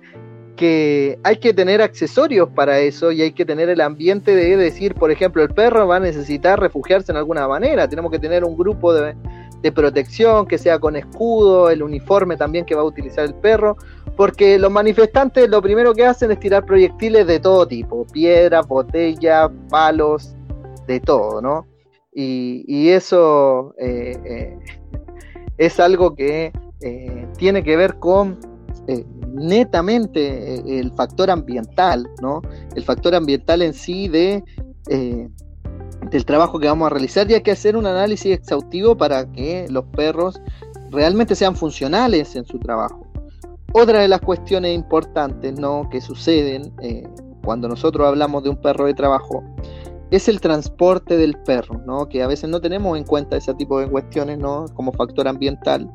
que 0.56 1.20
hay 1.24 1.38
que 1.38 1.54
tener 1.54 1.82
accesorios 1.82 2.50
para 2.50 2.80
eso 2.80 3.12
y 3.12 3.22
hay 3.22 3.32
que 3.32 3.46
tener 3.46 3.70
el 3.70 3.82
ambiente 3.82 4.36
de 4.36 4.58
decir, 4.58 4.96
por 4.96 5.12
ejemplo, 5.12 5.44
el 5.44 5.50
perro 5.50 5.88
va 5.88 5.98
a 5.98 6.00
necesitar 6.00 6.60
refugiarse 6.60 7.12
en 7.12 7.18
alguna 7.18 7.48
manera, 7.48 7.88
tenemos 7.88 8.12
que 8.12 8.20
tener 8.20 8.44
un 8.44 8.58
grupo 8.58 8.94
de, 8.94 9.16
de 9.62 9.72
protección, 9.72 10.46
que 10.46 10.58
sea 10.58 10.80
con 10.80 10.96
escudo, 10.96 11.70
el 11.70 11.82
uniforme 11.84 12.38
también 12.38 12.66
que 12.66 12.76
va 12.76 12.82
a 12.82 12.86
utilizar 12.86 13.26
el 13.26 13.34
perro, 13.34 13.78
porque 14.16 14.58
los 14.60 14.72
manifestantes 14.72 15.50
lo 15.50 15.62
primero 15.62 15.94
que 15.94 16.06
hacen 16.06 16.32
es 16.32 16.40
tirar 16.40 16.66
proyectiles 16.66 17.26
de 17.28 17.40
todo 17.40 17.68
tipo, 17.68 18.06
piedra, 18.08 18.62
botella, 18.62 19.50
palos, 19.70 20.36
de 20.88 21.00
todo, 21.00 21.42
¿no? 21.42 21.66
Y, 22.14 22.90
eso 22.90 23.74
es 25.58 25.80
algo 25.80 26.16
que 26.16 26.54
tiene 27.38 27.64
que 27.64 27.76
ver 27.76 27.96
con 27.96 28.40
netamente 29.34 30.80
el 30.80 30.94
factor 30.94 31.30
ambiental, 31.30 32.08
¿no? 32.22 32.42
El 32.76 32.84
factor 32.84 33.16
ambiental 33.16 33.62
en 33.62 33.74
sí 33.74 34.08
de 34.08 34.44
del 36.10 36.26
trabajo 36.26 36.60
que 36.60 36.68
vamos 36.68 36.88
a 36.88 36.90
realizar 36.90 37.30
y 37.30 37.34
hay 37.34 37.42
que 37.42 37.52
hacer 37.52 37.76
un 37.76 37.86
análisis 37.86 38.34
exhaustivo 38.34 38.96
para 38.96 39.32
que 39.32 39.68
los 39.70 39.86
perros 39.86 40.40
realmente 40.92 41.36
sean 41.36 41.56
funcionales 41.56 42.36
en 42.36 42.46
su 42.46 42.60
trabajo. 42.60 43.06
Otra 43.74 44.00
de 44.00 44.08
las 44.08 44.22
cuestiones 44.22 44.74
importantes 44.74 45.60
¿no? 45.60 45.90
que 45.90 46.00
suceden 46.00 46.74
eh, 46.82 47.04
cuando 47.44 47.68
nosotros 47.68 48.08
hablamos 48.08 48.44
de 48.44 48.50
un 48.50 48.56
perro 48.56 48.86
de 48.86 48.94
trabajo 48.94 49.44
es 50.12 50.30
el 50.30 50.40
transporte 50.40 51.18
del 51.18 51.36
perro, 51.40 51.82
¿no? 51.86 52.08
que 52.08 52.24
a 52.24 52.28
veces 52.28 52.50
no 52.50 52.62
tenemos 52.62 52.98
en 52.98 53.04
cuenta 53.04 53.36
ese 53.36 53.54
tipo 53.56 53.80
de 53.80 53.90
cuestiones 53.90 54.38
¿no? 54.38 54.66
como 54.76 54.94
factor 54.94 55.28
ambiental. 55.28 55.92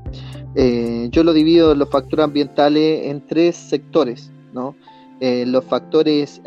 Eh, 0.56 1.08
yo 1.10 1.24
lo 1.24 1.32
divido 1.32 1.74
los 1.74 1.88
factores 1.88 2.24
ambientales 2.24 3.06
en 3.06 3.24
tres 3.24 3.56
sectores, 3.56 4.30
¿no? 4.52 4.74
Eh, 5.20 5.44
los 5.46 5.64
factores 5.64 6.40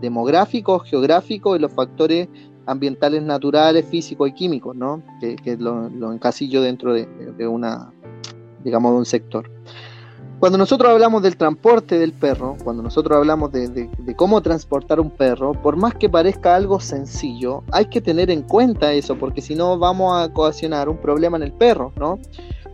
demográficos, 0.00 0.82
geográficos 0.88 1.56
y 1.56 1.62
los 1.62 1.72
factores 1.72 2.28
ambientales 2.68 3.22
naturales, 3.22 3.86
físicos 3.86 4.28
y 4.28 4.32
químicos, 4.32 4.76
¿no? 4.76 5.02
Que, 5.20 5.56
lo, 5.56 6.12
encasillo 6.12 6.60
dentro 6.62 6.92
de, 6.92 7.48
una, 7.48 7.90
digamos, 8.62 8.92
de 8.92 8.98
un 8.98 9.06
sector. 9.06 9.50
Cuando 10.38 10.58
nosotros 10.58 10.92
hablamos 10.92 11.22
del 11.22 11.36
transporte 11.36 11.98
del 11.98 12.12
perro, 12.12 12.56
cuando 12.62 12.82
nosotros 12.82 13.16
hablamos 13.16 13.50
de, 13.50 13.88
cómo 14.16 14.40
transportar 14.42 15.00
un 15.00 15.10
perro, 15.10 15.52
por 15.52 15.76
más 15.76 15.94
que 15.94 16.08
parezca 16.08 16.54
algo 16.54 16.78
sencillo, 16.78 17.64
hay 17.72 17.86
que 17.86 18.00
tener 18.00 18.30
en 18.30 18.42
cuenta 18.42 18.92
eso, 18.92 19.18
porque 19.18 19.40
si 19.40 19.54
no 19.54 19.78
vamos 19.78 20.14
a 20.14 20.26
ocasionar 20.26 20.88
un 20.88 20.98
problema 20.98 21.38
en 21.38 21.44
el 21.44 21.52
perro, 21.52 21.92
¿no? 21.96 22.18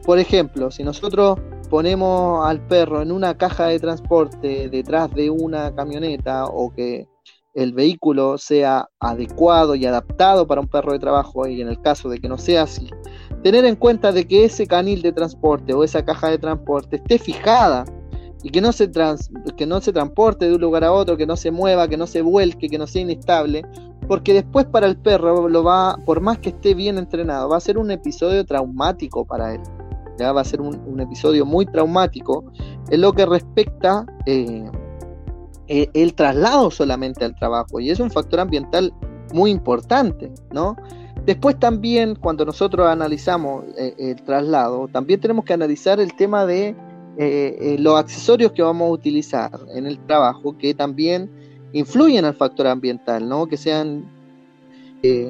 Por 0.05 0.19
ejemplo, 0.19 0.71
si 0.71 0.83
nosotros 0.83 1.39
ponemos 1.71 2.45
al 2.45 2.61
perro 2.67 3.01
en 3.01 3.13
una 3.13 3.39
caja 3.39 3.69
de 3.69 3.79
transporte 3.79 4.69
detrás 4.69 5.11
de 5.15 5.31
una 5.31 5.75
camioneta 5.75 6.45
o 6.45 6.75
que 6.75 7.09
el 7.55 7.73
vehículo 7.73 8.37
sea 8.37 8.89
adecuado 9.01 9.75
y 9.75 9.87
adaptado 9.87 10.47
para 10.47 10.61
un 10.61 10.69
perro 10.69 10.93
de 10.93 10.99
trabajo 10.99 11.47
y 11.47 11.61
en 11.61 11.69
el 11.69 11.81
caso 11.81 12.09
de 12.09 12.19
que 12.19 12.29
no 12.29 12.37
sea 12.37 12.63
así, 12.63 12.91
tener 13.43 13.65
en 13.65 13.77
cuenta 13.77 14.13
de 14.13 14.27
que 14.27 14.45
ese 14.45 14.67
canil 14.67 15.03
de 15.03 15.13
transporte 15.13 15.73
o 15.73 15.85
esa 15.85 16.05
caja 16.05 16.31
de 16.31 16.39
transporte 16.39 16.97
esté 16.97 17.19
fijada 17.19 17.85
y 18.43 18.51
que 18.51 18.61
no 18.61 18.73
se 18.73 18.91
que 19.57 19.67
no 19.67 19.81
se 19.81 19.93
transporte 19.93 20.47
de 20.47 20.55
un 20.55 20.61
lugar 20.61 20.85
a 20.85 20.93
otro, 20.93 21.17
que 21.17 21.27
no 21.27 21.37
se 21.37 21.51
mueva, 21.51 21.89
que 21.89 21.97
no 21.97 22.07
se 22.07 22.21
vuelque, 22.21 22.69
que 22.69 22.77
no 22.77 22.87
sea 22.87 23.03
inestable, 23.03 23.65
porque 24.07 24.35
después 24.35 24.67
para 24.67 24.87
el 24.87 24.97
perro 24.97 25.49
lo 25.49 25.65
va, 25.65 25.97
por 26.05 26.21
más 26.21 26.39
que 26.39 26.51
esté 26.51 26.75
bien 26.75 26.99
entrenado, 26.99 27.49
va 27.49 27.57
a 27.57 27.61
ser 27.61 27.79
un 27.79 27.91
episodio 27.91 28.45
traumático 28.45 29.25
para 29.25 29.55
él. 29.55 29.61
Ya 30.19 30.33
va 30.33 30.43
a 30.43 30.45
ser 30.45 30.61
un, 30.61 31.01
episodio 31.01 31.45
muy 31.45 31.67
traumático 31.67 32.45
en 32.91 33.01
lo 33.01 33.13
que 33.13 33.27
respecta 33.27 34.07
eh, 34.27 34.71
eh, 35.67 35.89
el 35.95 36.15
traslado 36.15 36.71
solamente 36.71 37.25
al 37.25 37.35
trabajo 37.35 37.81
y 37.81 37.91
es 37.91 37.99
un 37.99 38.11
factor 38.11 38.41
ambiental 38.41 38.93
muy 39.33 39.51
importante, 39.51 40.31
¿no? 40.53 40.77
Después 41.25 41.59
también 41.59 42.17
cuando 42.17 42.45
nosotros 42.45 42.87
analizamos 42.87 43.65
eh, 43.79 43.95
el 43.99 44.23
traslado, 44.23 44.89
también 44.89 45.21
tenemos 45.21 45.47
que 45.47 45.55
analizar 45.55 46.01
el 46.01 46.15
tema 46.17 46.45
de 46.45 46.77
eh, 47.17 47.77
los 47.79 47.99
accesorios 47.99 48.53
que 48.53 48.63
vamos 48.63 48.89
a 48.89 48.93
utilizar 48.93 49.51
en 49.75 49.87
el 49.87 49.99
trabajo 50.07 50.59
que 50.59 50.75
también 50.75 51.31
influyen 51.73 52.27
al 52.27 52.35
factor 52.35 52.67
ambiental, 52.67 53.27
¿no? 53.27 53.47
Que 53.47 53.57
sean 53.57 54.13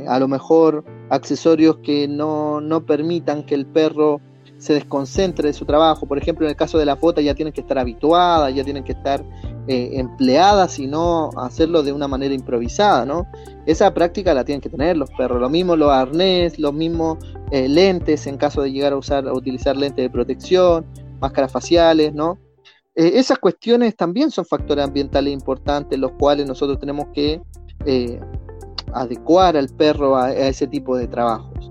a 0.07 0.21
lo 0.21 0.29
mejor 0.29 0.85
accesorios 1.11 1.79
que 1.79 2.07
no, 2.07 2.61
no 2.61 2.87
permitan 2.87 3.45
que 3.45 3.57
el 3.57 3.67
perro 3.67 4.21
se 4.65 4.73
desconcentre 4.73 5.49
de 5.49 5.53
su 5.53 5.67
trabajo. 5.67 6.07
Por 6.07 6.17
ejemplo, 6.17 6.47
en 6.47 6.51
el 6.51 6.57
caso 6.57 6.79
de 6.79 6.87
la 6.87 6.97
foto 6.97 7.21
ya 7.21 7.35
tienen 7.35 7.53
que 7.53 7.61
estar 7.61 7.79
habituadas, 7.79 8.55
ya 8.55 8.65
tienen 8.65 8.83
que 8.83 8.93
estar 8.93 9.23
eh, 9.69 9.91
empleadas 9.93 10.79
y 10.79 10.87
no 10.87 11.29
hacerlo 11.37 11.83
de 11.83 11.93
una 11.93 12.09
manera 12.09 12.35
improvisada, 12.35 13.05
¿no? 13.05 13.27
Esa 13.67 13.93
práctica 13.93 14.33
la 14.33 14.43
tienen 14.43 14.63
que 14.63 14.71
tener 14.71 14.97
los 14.97 15.11
perros, 15.11 15.39
lo 15.39 15.51
mismo 15.51 15.77
los 15.77 15.91
arnés, 15.91 16.59
los 16.59 16.73
mismos 16.73 17.19
eh, 17.51 17.69
lentes 17.69 18.27
en 18.27 18.39
caso 18.39 18.63
de 18.63 18.73
llegar 18.73 18.95
a 18.95 18.97
usar, 18.97 19.29
a 19.29 19.35
utilizar 19.35 19.77
lentes 19.77 20.03
de 20.03 20.09
protección, 20.09 20.87
máscaras 21.21 21.53
faciales, 21.53 22.15
¿no? 22.15 22.39
Eh, 22.95 23.13
esas 23.17 23.39
cuestiones 23.39 23.95
también 23.95 24.31
son 24.31 24.47
factores 24.47 24.83
ambientales 24.83 25.31
importantes, 25.31 25.99
los 25.99 26.13
cuales 26.13 26.47
nosotros 26.47 26.79
tenemos 26.79 27.09
que 27.13 27.39
adecuar 28.95 29.59
al 29.59 29.69
perro 29.69 30.17
a, 30.17 30.33
ese 30.33 30.67
tipo 30.67 30.97
de 30.97 31.07
trabajos. 31.07 31.71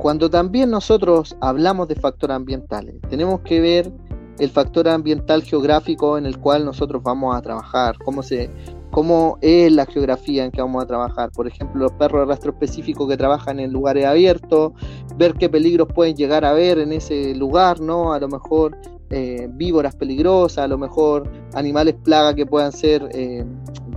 Cuando 0.00 0.30
también 0.30 0.70
nosotros 0.70 1.36
hablamos 1.40 1.86
de 1.88 1.94
factores 1.94 2.34
ambientales, 2.34 2.94
tenemos 3.10 3.40
que 3.40 3.60
ver 3.60 3.92
el 4.38 4.48
factor 4.48 4.88
ambiental 4.88 5.42
geográfico 5.42 6.16
en 6.16 6.24
el 6.24 6.38
cual 6.38 6.64
nosotros 6.64 7.02
vamos 7.02 7.36
a 7.36 7.42
trabajar, 7.42 7.98
cómo, 8.02 8.22
se, 8.22 8.50
cómo 8.90 9.36
es 9.42 9.70
la 9.70 9.84
geografía 9.84 10.44
en 10.44 10.52
que 10.52 10.62
vamos 10.62 10.82
a 10.82 10.86
trabajar. 10.86 11.30
Por 11.32 11.46
ejemplo, 11.46 11.82
los 11.82 11.92
perros 11.92 12.22
de 12.22 12.32
rastro 12.32 12.52
específico 12.52 13.06
que 13.06 13.18
trabajan 13.18 13.60
en 13.60 13.72
lugares 13.72 14.06
abiertos, 14.06 14.72
ver 15.16 15.34
qué 15.34 15.50
peligros 15.50 15.88
pueden 15.94 16.16
llegar 16.16 16.46
a 16.46 16.54
ver 16.54 16.78
en 16.78 16.92
ese 16.92 17.34
lugar, 17.34 17.80
¿no? 17.80 18.14
A 18.14 18.18
lo 18.18 18.28
mejor 18.28 18.78
eh, 19.10 19.48
víboras 19.52 19.94
peligrosas, 19.94 20.64
a 20.64 20.68
lo 20.68 20.78
mejor 20.78 21.30
animales 21.52 21.94
plaga 22.02 22.34
que 22.34 22.46
puedan 22.46 22.72
ser, 22.72 23.06
eh, 23.12 23.44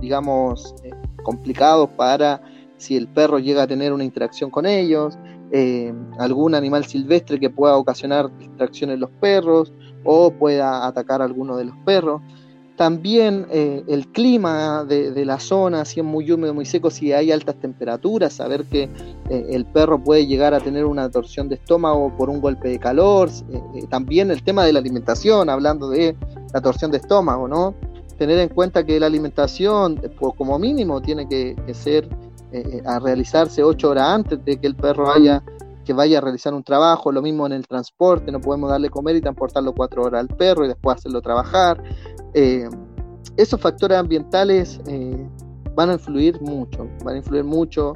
digamos, 0.02 0.74
eh, 0.84 0.90
complicados 1.22 1.88
para 1.96 2.42
si 2.76 2.96
el 2.96 3.08
perro 3.08 3.38
llega 3.38 3.62
a 3.62 3.66
tener 3.66 3.92
una 3.92 4.04
interacción 4.04 4.50
con 4.50 4.66
ellos, 4.66 5.16
algún 6.18 6.54
animal 6.54 6.84
silvestre 6.84 7.38
que 7.38 7.50
pueda 7.50 7.76
ocasionar 7.76 8.36
distracciones 8.38 8.94
en 8.94 9.00
los 9.00 9.10
perros, 9.20 9.72
o 10.04 10.30
pueda 10.30 10.86
atacar 10.86 11.22
a 11.22 11.24
alguno 11.24 11.56
de 11.56 11.64
los 11.64 11.76
perros. 11.84 12.20
También 12.76 13.46
eh, 13.52 13.84
el 13.86 14.08
clima 14.08 14.84
de, 14.84 15.24
la 15.24 15.38
zona, 15.38 15.84
si 15.84 16.00
es 16.00 16.06
muy 16.06 16.30
húmedo, 16.32 16.52
muy 16.52 16.66
seco, 16.66 16.90
si 16.90 17.12
hay 17.12 17.30
altas 17.30 17.54
temperaturas, 17.54 18.32
saber 18.32 18.64
que 18.64 18.90
eh, 19.30 19.46
el 19.50 19.64
perro 19.64 20.02
puede 20.02 20.26
llegar 20.26 20.54
a 20.54 20.60
tener 20.60 20.84
una 20.84 21.08
torsión 21.08 21.48
de 21.48 21.54
estómago 21.54 22.12
por 22.16 22.28
un 22.28 22.40
golpe 22.40 22.68
de 22.68 22.80
calor. 22.80 23.30
Eh, 23.48 23.86
también 23.88 24.32
el 24.32 24.42
tema 24.42 24.64
de 24.64 24.72
la 24.72 24.80
alimentación, 24.80 25.48
hablando 25.50 25.88
de 25.88 26.16
la 26.52 26.60
torsión 26.60 26.90
de 26.90 26.96
estómago, 26.96 27.46
¿no? 27.46 27.74
Tener 28.18 28.40
en 28.40 28.48
cuenta 28.48 28.84
que 28.84 28.98
la 28.98 29.06
alimentación, 29.06 30.00
como 30.36 30.58
mínimo, 30.58 31.00
tiene 31.00 31.28
que, 31.28 31.54
que 31.66 31.74
ser 31.74 32.08
a 32.84 32.98
realizarse 32.98 33.62
ocho 33.62 33.90
horas 33.90 34.08
antes 34.08 34.44
de 34.44 34.58
que 34.58 34.66
el 34.66 34.76
perro 34.76 35.06
que 35.84 35.92
vaya 35.92 36.18
a 36.18 36.20
realizar 36.20 36.54
un 36.54 36.64
trabajo, 36.64 37.12
lo 37.12 37.22
mismo 37.22 37.46
en 37.46 37.52
el 37.52 37.66
transporte, 37.66 38.32
no 38.32 38.40
podemos 38.40 38.70
darle 38.70 38.88
comer 38.88 39.16
y 39.16 39.20
transportarlo 39.20 39.74
cuatro 39.74 40.02
horas 40.02 40.20
al 40.20 40.28
perro 40.28 40.64
y 40.64 40.68
después 40.68 40.96
hacerlo 40.96 41.20
trabajar. 41.20 41.82
Eh, 42.32 42.68
esos 43.36 43.60
factores 43.60 43.98
ambientales 43.98 44.80
eh, 44.86 45.28
van 45.74 45.90
a 45.90 45.94
influir 45.94 46.40
mucho, 46.40 46.88
van 47.04 47.14
a 47.14 47.18
influir 47.18 47.44
mucho 47.44 47.94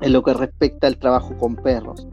en 0.00 0.12
lo 0.12 0.22
que 0.22 0.34
respecta 0.34 0.86
al 0.86 0.98
trabajo 0.98 1.36
con 1.38 1.56
perros. 1.56 2.06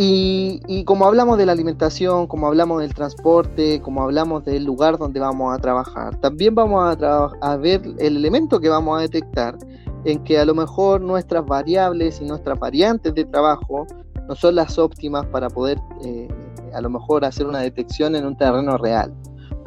Y, 0.00 0.84
como 0.84 1.06
hablamos 1.06 1.38
de 1.38 1.46
la 1.46 1.50
alimentación, 1.50 2.28
como 2.28 2.46
hablamos 2.46 2.82
del 2.82 2.94
transporte, 2.94 3.82
como 3.82 4.02
hablamos 4.02 4.44
del 4.44 4.64
lugar 4.64 4.96
donde 4.96 5.18
vamos 5.18 5.52
a 5.52 5.60
trabajar, 5.60 6.20
también 6.20 6.54
vamos 6.54 6.96
a 7.40 7.56
ver 7.56 7.82
el 7.98 8.16
elemento 8.16 8.60
que 8.60 8.68
vamos 8.68 8.96
a 8.96 9.02
detectar 9.02 9.58
en 10.04 10.22
que 10.24 10.38
a 10.38 10.44
lo 10.44 10.54
mejor 10.54 11.00
nuestras 11.00 11.44
variables 11.44 12.20
y 12.20 12.24
nuestras 12.24 12.58
variantes 12.58 13.14
de 13.14 13.24
trabajo 13.24 13.86
no 14.28 14.34
son 14.34 14.54
las 14.54 14.78
óptimas 14.78 15.26
para 15.26 15.48
poder 15.48 15.78
eh, 16.04 16.28
a 16.74 16.80
lo 16.80 16.90
mejor 16.90 17.24
hacer 17.24 17.46
una 17.46 17.60
detección 17.60 18.14
en 18.14 18.26
un 18.26 18.36
terreno 18.36 18.76
real, 18.76 19.14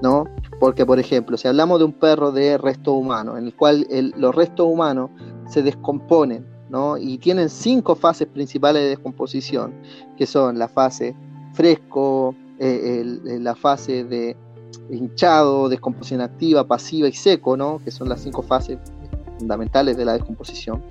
¿no? 0.01 0.25
Porque, 0.59 0.85
por 0.85 0.99
ejemplo, 0.99 1.37
si 1.37 1.47
hablamos 1.47 1.79
de 1.79 1.85
un 1.85 1.93
perro 1.93 2.31
de 2.31 2.57
resto 2.57 2.93
humano, 2.93 3.37
en 3.37 3.45
el 3.45 3.55
cual 3.55 3.87
los 4.17 4.35
restos 4.35 4.67
humanos 4.67 5.09
se 5.47 5.63
descomponen, 5.63 6.45
¿no? 6.69 6.97
Y 6.97 7.17
tienen 7.17 7.49
cinco 7.49 7.95
fases 7.95 8.27
principales 8.27 8.83
de 8.83 8.89
descomposición, 8.89 9.73
que 10.17 10.27
son 10.27 10.59
la 10.59 10.67
fase 10.67 11.15
fresco, 11.53 12.35
eh, 12.59 13.03
la 13.39 13.55
fase 13.55 14.03
de 14.03 14.37
hinchado, 14.89 15.67
descomposición 15.67 16.21
activa, 16.21 16.65
pasiva 16.67 17.07
y 17.07 17.13
seco, 17.13 17.57
¿no? 17.57 17.81
Que 17.83 17.91
son 17.91 18.07
las 18.07 18.21
cinco 18.21 18.41
fases 18.43 18.77
fundamentales 19.41 19.97
de 19.97 20.05
la 20.05 20.13
descomposición, 20.13 20.81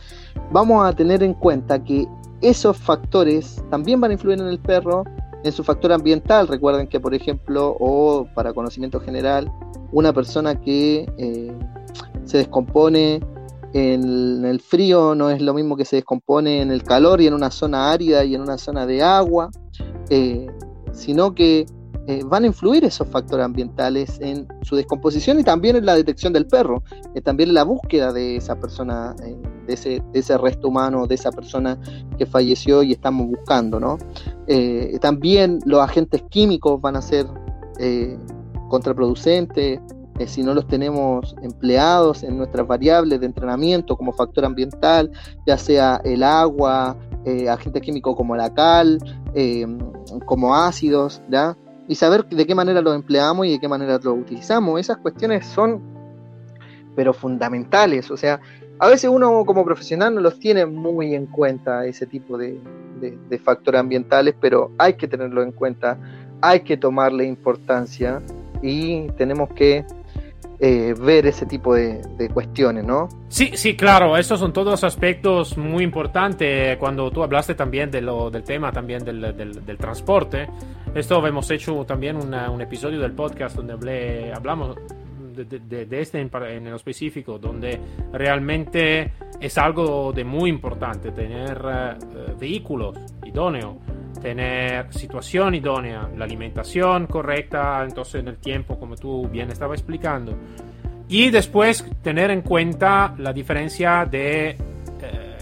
vamos 0.52 0.86
a 0.86 0.92
tener 0.92 1.22
en 1.22 1.34
cuenta 1.34 1.82
que 1.82 2.06
esos 2.42 2.76
factores 2.76 3.62
también 3.70 4.00
van 4.00 4.10
a 4.10 4.14
influir 4.14 4.38
en 4.38 4.46
el 4.46 4.58
perro, 4.58 5.04
en 5.44 5.52
su 5.52 5.62
factor 5.64 5.92
ambiental. 5.92 6.48
Recuerden 6.48 6.86
que, 6.86 7.00
por 7.00 7.14
ejemplo, 7.14 7.76
o 7.78 8.26
para 8.34 8.52
conocimiento 8.52 9.00
general, 9.00 9.50
una 9.92 10.12
persona 10.12 10.54
que 10.60 11.06
eh, 11.18 11.52
se 12.24 12.38
descompone 12.38 13.20
en 13.72 14.44
el 14.44 14.60
frío 14.60 15.14
no 15.14 15.30
es 15.30 15.40
lo 15.40 15.54
mismo 15.54 15.76
que 15.76 15.84
se 15.84 15.96
descompone 15.96 16.60
en 16.60 16.72
el 16.72 16.82
calor 16.82 17.20
y 17.20 17.26
en 17.28 17.34
una 17.34 17.50
zona 17.50 17.92
árida 17.92 18.24
y 18.24 18.34
en 18.34 18.40
una 18.40 18.58
zona 18.58 18.84
de 18.84 19.02
agua, 19.02 19.50
eh, 20.08 20.48
sino 20.92 21.34
que 21.34 21.66
eh, 22.06 22.22
van 22.24 22.44
a 22.44 22.46
influir 22.46 22.84
esos 22.84 23.06
factores 23.08 23.44
ambientales 23.44 24.18
en 24.20 24.48
su 24.62 24.74
descomposición 24.74 25.38
y 25.38 25.44
también 25.44 25.76
en 25.76 25.84
la 25.84 25.94
detección 25.94 26.32
del 26.32 26.46
perro, 26.46 26.82
eh, 27.14 27.20
también 27.20 27.50
en 27.50 27.54
la 27.54 27.62
búsqueda 27.62 28.12
de 28.12 28.36
esa 28.36 28.58
persona, 28.58 29.14
eh, 29.22 29.36
de, 29.66 29.74
ese, 29.74 30.02
de, 30.12 30.18
ese, 30.18 30.38
resto 30.38 30.68
humano, 30.68 31.06
de 31.06 31.14
esa 31.14 31.30
persona 31.30 31.78
que 32.16 32.24
falleció 32.24 32.82
y 32.82 32.92
estamos 32.92 33.28
buscando, 33.28 33.78
¿no? 33.78 33.98
también 35.00 35.60
los 35.64 35.80
agentes 35.80 36.24
químicos 36.28 36.80
van 36.80 36.96
a 36.96 37.02
ser 37.02 37.24
contraproducentes 38.68 39.78
si 40.26 40.42
no 40.42 40.54
los 40.54 40.66
tenemos 40.66 41.36
empleados 41.40 42.24
en 42.24 42.36
nuestras 42.36 42.66
variables 42.66 43.20
de 43.20 43.26
entrenamiento 43.26 43.96
como 43.96 44.12
factor 44.12 44.44
ambiental, 44.44 45.12
ya 45.46 45.56
sea 45.56 46.00
el 46.02 46.24
agua, 46.24 46.96
agentes 47.48 47.80
químicos 47.80 48.16
como 48.16 48.34
la 48.34 48.52
cal, 48.52 48.98
como 50.26 50.56
ácidos, 50.56 51.22
¿ya? 51.30 51.56
Y 51.90 51.96
saber 51.96 52.24
de 52.24 52.46
qué 52.46 52.54
manera 52.54 52.80
lo 52.80 52.94
empleamos 52.94 53.46
y 53.46 53.50
de 53.50 53.58
qué 53.58 53.66
manera 53.66 53.98
lo 54.00 54.14
utilizamos. 54.14 54.78
Esas 54.78 54.98
cuestiones 54.98 55.44
son, 55.44 55.82
pero 56.94 57.12
fundamentales. 57.12 58.12
O 58.12 58.16
sea, 58.16 58.40
a 58.78 58.86
veces 58.86 59.10
uno 59.10 59.44
como 59.44 59.64
profesional 59.64 60.14
no 60.14 60.20
los 60.20 60.38
tiene 60.38 60.66
muy 60.66 61.16
en 61.16 61.26
cuenta 61.26 61.84
ese 61.84 62.06
tipo 62.06 62.38
de, 62.38 62.60
factores 63.42 63.80
ambientales, 63.80 64.36
pero 64.40 64.70
hay 64.78 64.94
que 64.94 65.08
tenerlo 65.08 65.42
en 65.42 65.50
cuenta, 65.50 65.98
hay 66.40 66.60
que 66.60 66.76
tomarle 66.76 67.24
importancia 67.24 68.22
y 68.62 69.08
tenemos 69.18 69.48
que 69.54 69.84
eh, 70.60 70.94
ver 70.98 71.26
ese 71.26 71.46
tipo 71.46 71.74
de, 71.74 72.02
cuestiones, 72.32 72.84
¿no? 72.84 73.08
Sí, 73.28 73.52
sí, 73.54 73.76
claro, 73.76 74.16
esos 74.16 74.38
son 74.38 74.52
todos 74.52 74.84
aspectos 74.84 75.56
muy 75.56 75.82
importantes. 75.82 76.76
Cuando 76.76 77.10
tú 77.10 77.22
hablaste 77.22 77.54
también 77.54 77.90
de 77.90 78.02
lo, 78.02 78.30
del 78.30 78.44
tema 78.44 78.70
también 78.70 79.02
del, 79.04 79.20
del, 79.36 79.78
transporte, 79.78 80.48
esto 80.94 81.26
hemos 81.26 81.50
hecho 81.50 81.84
también 81.86 82.16
un 82.16 82.60
episodio 82.60 83.00
del 83.00 83.12
podcast 83.12 83.56
donde 83.56 83.72
hablé, 83.72 84.32
hablamos 84.34 84.76
de, 85.34 85.86
de, 85.86 86.00
este 86.00 86.20
en, 86.20 86.30
en, 86.34 86.70
lo 86.70 86.76
específico, 86.76 87.38
donde 87.38 87.80
realmente 88.12 89.12
es 89.40 89.56
algo 89.56 90.12
de 90.12 90.24
muy 90.24 90.50
importante 90.50 91.12
tener 91.12 91.62
eh, 91.64 92.34
vehículos 92.38 92.98
idóneos 93.24 93.76
tener 94.20 94.92
situación 94.92 95.54
idónea, 95.54 96.08
la 96.16 96.24
alimentación 96.24 97.06
correcta, 97.06 97.82
entonces 97.84 98.16
en 98.16 98.28
el 98.28 98.36
tiempo, 98.36 98.78
como 98.78 98.96
tú 98.96 99.28
bien 99.28 99.50
estabas 99.50 99.80
explicando. 99.80 100.36
Y 101.08 101.30
después 101.30 101.84
tener 102.02 102.30
en 102.30 102.42
cuenta 102.42 103.14
la 103.18 103.32
diferencia 103.32 104.06
de 104.06 104.50
eh, 104.50 104.56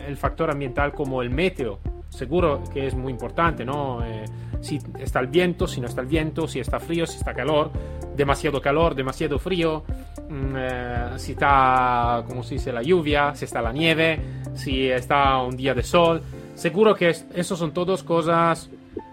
el 0.06 0.16
factor 0.16 0.50
ambiental 0.50 0.92
como 0.92 1.20
el 1.20 1.30
meteo. 1.30 1.80
Seguro 2.08 2.62
que 2.72 2.86
es 2.86 2.94
muy 2.94 3.12
importante, 3.12 3.64
¿no? 3.64 4.02
Eh, 4.04 4.24
si 4.60 4.78
está 4.98 5.20
el 5.20 5.26
viento, 5.26 5.66
si 5.66 5.80
no 5.80 5.86
está 5.86 6.00
el 6.00 6.06
viento, 6.06 6.48
si 6.48 6.58
está 6.58 6.80
frío, 6.80 7.06
si 7.06 7.18
está 7.18 7.34
calor, 7.34 7.70
demasiado 8.16 8.60
calor, 8.60 8.94
demasiado 8.94 9.38
frío, 9.38 9.84
mm, 10.28 10.54
eh, 10.56 11.10
si 11.16 11.32
está, 11.32 12.24
como 12.26 12.42
se 12.42 12.54
dice, 12.54 12.72
la 12.72 12.82
lluvia, 12.82 13.34
si 13.34 13.44
está 13.44 13.60
la 13.60 13.72
nieve, 13.72 14.20
si 14.54 14.88
está 14.88 15.38
un 15.42 15.56
día 15.56 15.74
de 15.74 15.82
sol. 15.82 16.22
Seguro 16.58 16.92
que 16.92 17.08
eso 17.08 17.54
son 17.54 17.72
todas 17.72 18.02
cosas 18.02 18.68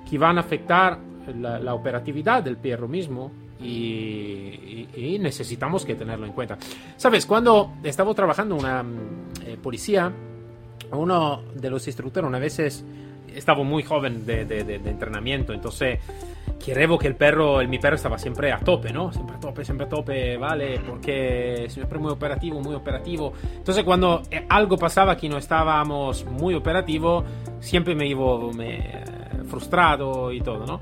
que 0.09 0.17
van 0.17 0.39
a 0.39 0.41
afectar 0.41 0.97
la, 1.39 1.75
operatividad 1.75 2.41
del 2.41 2.57
perro 2.57 2.87
mismo 2.87 3.31
y, 3.61 4.87
necesitamos 5.19 5.85
que 5.85 5.93
tenerlo 5.93 6.25
en 6.25 6.31
cuenta. 6.31 6.57
Sabes, 6.97 7.27
cuando 7.27 7.73
estaba 7.83 8.15
trabajando 8.15 8.55
una 8.55 8.83
eh, 9.45 9.57
policía, 9.61 10.11
uno 10.91 11.43
de 11.53 11.69
los 11.69 11.85
instructores 11.85 12.27
una 12.27 12.39
vez 12.39 12.83
estaba 13.35 13.63
muy 13.63 13.83
joven 13.83 14.25
de, 14.25 14.45
de 14.45 14.75
entrenamiento, 14.89 15.53
entonces 15.53 15.99
querevo 16.63 16.97
que 16.97 17.07
el 17.07 17.15
perro, 17.15 17.61
el, 17.61 17.67
mi 17.67 17.79
perro 17.79 17.95
estaba 17.95 18.17
siempre 18.17 18.51
a 18.51 18.59
tope, 18.59 18.91
¿no? 18.91 19.11
Siempre 19.11 19.35
a 19.35 19.39
tope, 19.39 19.65
siempre 19.65 19.85
a 19.85 19.89
tope, 19.89 20.37
¿vale? 20.37 20.79
Porque 20.85 21.65
siempre 21.69 21.99
muy 21.99 22.11
operativo, 22.11 22.59
muy 22.61 22.75
operativo. 22.75 23.33
Entonces 23.55 23.83
cuando 23.83 24.23
eh, 24.31 24.45
algo 24.49 24.77
pasaba 24.77 25.15
que 25.15 25.29
no 25.29 25.37
estábamos 25.37 26.25
muy 26.25 26.53
operativo, 26.53 27.23
siempre 27.59 27.95
me 27.95 28.07
iba 28.07 28.51
me, 28.53 29.03
frustrado 29.47 30.31
y 30.31 30.41
todo, 30.41 30.65
¿no? 30.65 30.79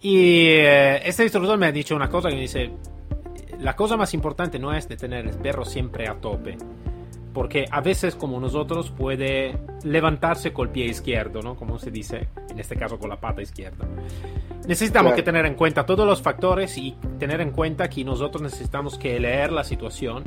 Y 0.00 0.48
eh, 0.50 1.08
este 1.08 1.22
instructor 1.22 1.56
me 1.58 1.66
ha 1.66 1.72
dicho 1.72 1.94
una 1.94 2.08
cosa 2.08 2.28
que 2.28 2.34
me 2.34 2.42
dice, 2.42 2.70
la 3.60 3.76
cosa 3.76 3.96
más 3.96 4.12
importante 4.14 4.58
no 4.58 4.72
es 4.74 4.88
de 4.88 4.96
tener 4.96 5.26
el 5.26 5.36
perro 5.36 5.64
siempre 5.64 6.08
a 6.08 6.14
tope 6.14 6.56
porque 7.32 7.66
a 7.70 7.80
veces 7.80 8.14
como 8.14 8.38
nosotros 8.40 8.90
puede 8.90 9.58
levantarse 9.84 10.52
con 10.52 10.68
el 10.68 10.72
pie 10.72 10.86
izquierdo, 10.86 11.40
¿no? 11.42 11.56
Como 11.56 11.78
se 11.78 11.90
dice, 11.90 12.28
en 12.50 12.58
este 12.58 12.76
caso 12.76 12.98
con 12.98 13.08
la 13.08 13.20
pata 13.20 13.42
izquierda. 13.42 13.86
Necesitamos 14.66 15.14
que 15.14 15.22
tener 15.22 15.46
en 15.46 15.54
cuenta 15.54 15.84
todos 15.84 16.06
los 16.06 16.22
factores 16.22 16.76
y 16.78 16.96
tener 17.18 17.40
en 17.40 17.50
cuenta 17.50 17.88
que 17.88 18.04
nosotros 18.04 18.42
necesitamos 18.42 18.98
que 18.98 19.18
leer 19.18 19.50
la 19.50 19.64
situación 19.64 20.24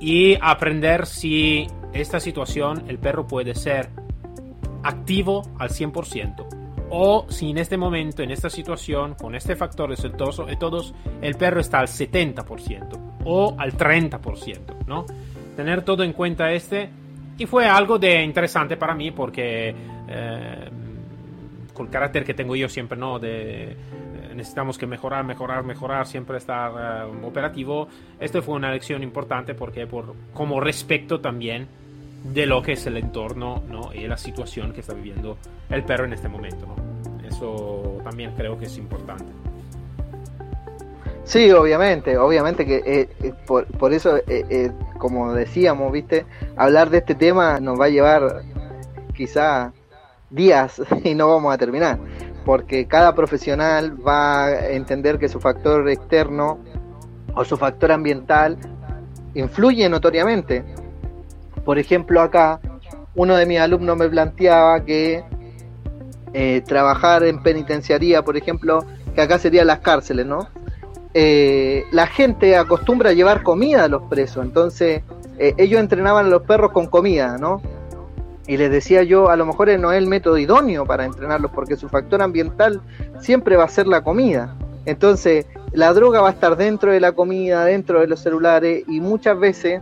y 0.00 0.36
aprender 0.40 1.06
si 1.06 1.66
esta 1.92 2.20
situación 2.20 2.84
el 2.88 2.98
perro 2.98 3.26
puede 3.26 3.54
ser 3.54 3.88
activo 4.82 5.42
al 5.58 5.70
100% 5.70 6.64
o 6.96 7.26
si 7.28 7.50
en 7.50 7.58
este 7.58 7.76
momento, 7.76 8.22
en 8.22 8.30
esta 8.30 8.48
situación, 8.48 9.14
con 9.14 9.34
este 9.34 9.56
factor 9.56 9.96
de 9.96 10.56
todos, 10.56 10.94
el 11.22 11.34
perro 11.34 11.60
está 11.60 11.80
al 11.80 11.88
70% 11.88 12.98
o 13.24 13.54
al 13.58 13.76
30%, 13.76 14.86
¿no? 14.86 15.06
Tener 15.56 15.82
todo 15.82 16.02
en 16.02 16.12
cuenta 16.12 16.52
este. 16.52 16.88
Y 17.36 17.46
fue 17.46 17.66
algo 17.66 17.98
de 17.98 18.22
interesante 18.22 18.76
para 18.76 18.94
mí 18.94 19.10
porque 19.10 19.74
eh, 20.08 20.68
con 21.72 21.86
el 21.86 21.92
carácter 21.92 22.24
que 22.24 22.34
tengo 22.34 22.54
yo 22.54 22.68
siempre, 22.68 22.96
¿no? 22.96 23.18
De, 23.18 23.72
eh, 23.72 23.76
necesitamos 24.34 24.78
que 24.78 24.86
mejorar, 24.86 25.24
mejorar, 25.24 25.64
mejorar, 25.64 26.06
siempre 26.06 26.38
estar 26.38 27.06
eh, 27.06 27.26
operativo. 27.26 27.88
Este 28.20 28.40
fue 28.40 28.54
una 28.54 28.70
lección 28.70 29.02
importante 29.02 29.54
porque 29.54 29.86
por, 29.86 30.14
como 30.32 30.60
respecto 30.60 31.20
también 31.20 31.66
de 32.24 32.46
lo 32.46 32.62
que 32.62 32.72
es 32.72 32.86
el 32.86 32.96
entorno 32.96 33.62
¿no? 33.68 33.92
y 33.92 34.06
la 34.06 34.16
situación 34.16 34.72
que 34.72 34.80
está 34.80 34.94
viviendo 34.94 35.36
el 35.68 35.84
perro 35.84 36.06
en 36.06 36.14
este 36.14 36.28
momento. 36.28 36.66
¿no? 36.66 37.28
Eso 37.28 38.00
también 38.02 38.32
creo 38.36 38.58
que 38.58 38.66
es 38.66 38.78
importante. 38.78 39.26
Sí, 41.24 41.50
obviamente, 41.50 42.18
obviamente 42.18 42.66
que 42.66 42.76
eh, 42.76 43.08
eh, 43.22 43.32
por, 43.46 43.66
por, 43.66 43.92
eso, 43.92 44.16
eh, 44.26 44.70
como 45.04 45.34
decíamos, 45.34 45.92
viste, 45.92 46.24
hablar 46.56 46.88
de 46.88 46.96
este 46.96 47.14
tema 47.14 47.60
nos 47.60 47.78
va 47.78 47.84
a 47.84 47.88
llevar 47.90 48.40
quizá 49.12 49.74
días 50.30 50.80
y 51.04 51.14
no 51.14 51.28
vamos 51.28 51.52
a 51.52 51.58
terminar, 51.58 51.98
porque 52.46 52.86
cada 52.86 53.14
profesional 53.14 53.98
va 54.00 54.46
a 54.46 54.70
entender 54.70 55.18
que 55.18 55.28
su 55.28 55.40
factor 55.40 55.90
externo 55.90 56.58
o 57.34 57.44
su 57.44 57.58
factor 57.58 57.92
ambiental 57.92 58.56
influye 59.34 59.86
notoriamente. 59.90 60.64
Por 61.66 61.78
ejemplo, 61.78 62.22
acá 62.22 62.58
uno 63.14 63.36
de 63.36 63.44
mis 63.44 63.60
alumnos 63.60 63.98
me 63.98 64.08
planteaba 64.08 64.86
que 64.86 65.22
trabajar 66.66 67.24
en 67.24 67.42
penitenciaría, 67.42 68.22
por 68.22 68.38
ejemplo, 68.38 68.86
que 69.14 69.20
acá 69.20 69.38
serían 69.38 69.66
las 69.66 69.80
cárceles, 69.80 70.24
¿no? 70.24 70.48
Eh, 71.16 71.86
la 71.92 72.08
gente 72.08 72.56
acostumbra 72.56 73.10
a 73.10 73.12
llevar 73.12 73.44
comida 73.44 73.84
a 73.84 73.88
los 73.88 74.02
presos, 74.02 74.44
entonces 74.44 75.02
eh, 75.38 75.54
ellos 75.58 75.78
entrenaban 75.78 76.26
a 76.26 76.28
los 76.28 76.42
perros 76.42 76.72
con 76.72 76.88
comida, 76.88 77.38
¿no? 77.38 77.62
Y 78.48 78.56
les 78.56 78.68
decía 78.70 79.04
yo, 79.04 79.30
a 79.30 79.36
lo 79.36 79.46
mejor 79.46 79.78
no 79.78 79.92
es 79.92 79.98
el 79.98 80.08
método 80.08 80.38
idóneo 80.38 80.84
para 80.84 81.04
entrenarlos, 81.04 81.52
porque 81.52 81.76
su 81.76 81.88
factor 81.88 82.20
ambiental 82.20 82.82
siempre 83.20 83.56
va 83.56 83.64
a 83.64 83.68
ser 83.68 83.86
la 83.86 84.02
comida. 84.02 84.56
Entonces, 84.86 85.46
la 85.72 85.92
droga 85.92 86.20
va 86.20 86.28
a 86.28 86.32
estar 86.32 86.56
dentro 86.56 86.90
de 86.90 87.00
la 87.00 87.12
comida, 87.12 87.64
dentro 87.64 88.00
de 88.00 88.08
los 88.08 88.20
celulares, 88.20 88.84
y 88.88 89.00
muchas 89.00 89.38
veces, 89.38 89.80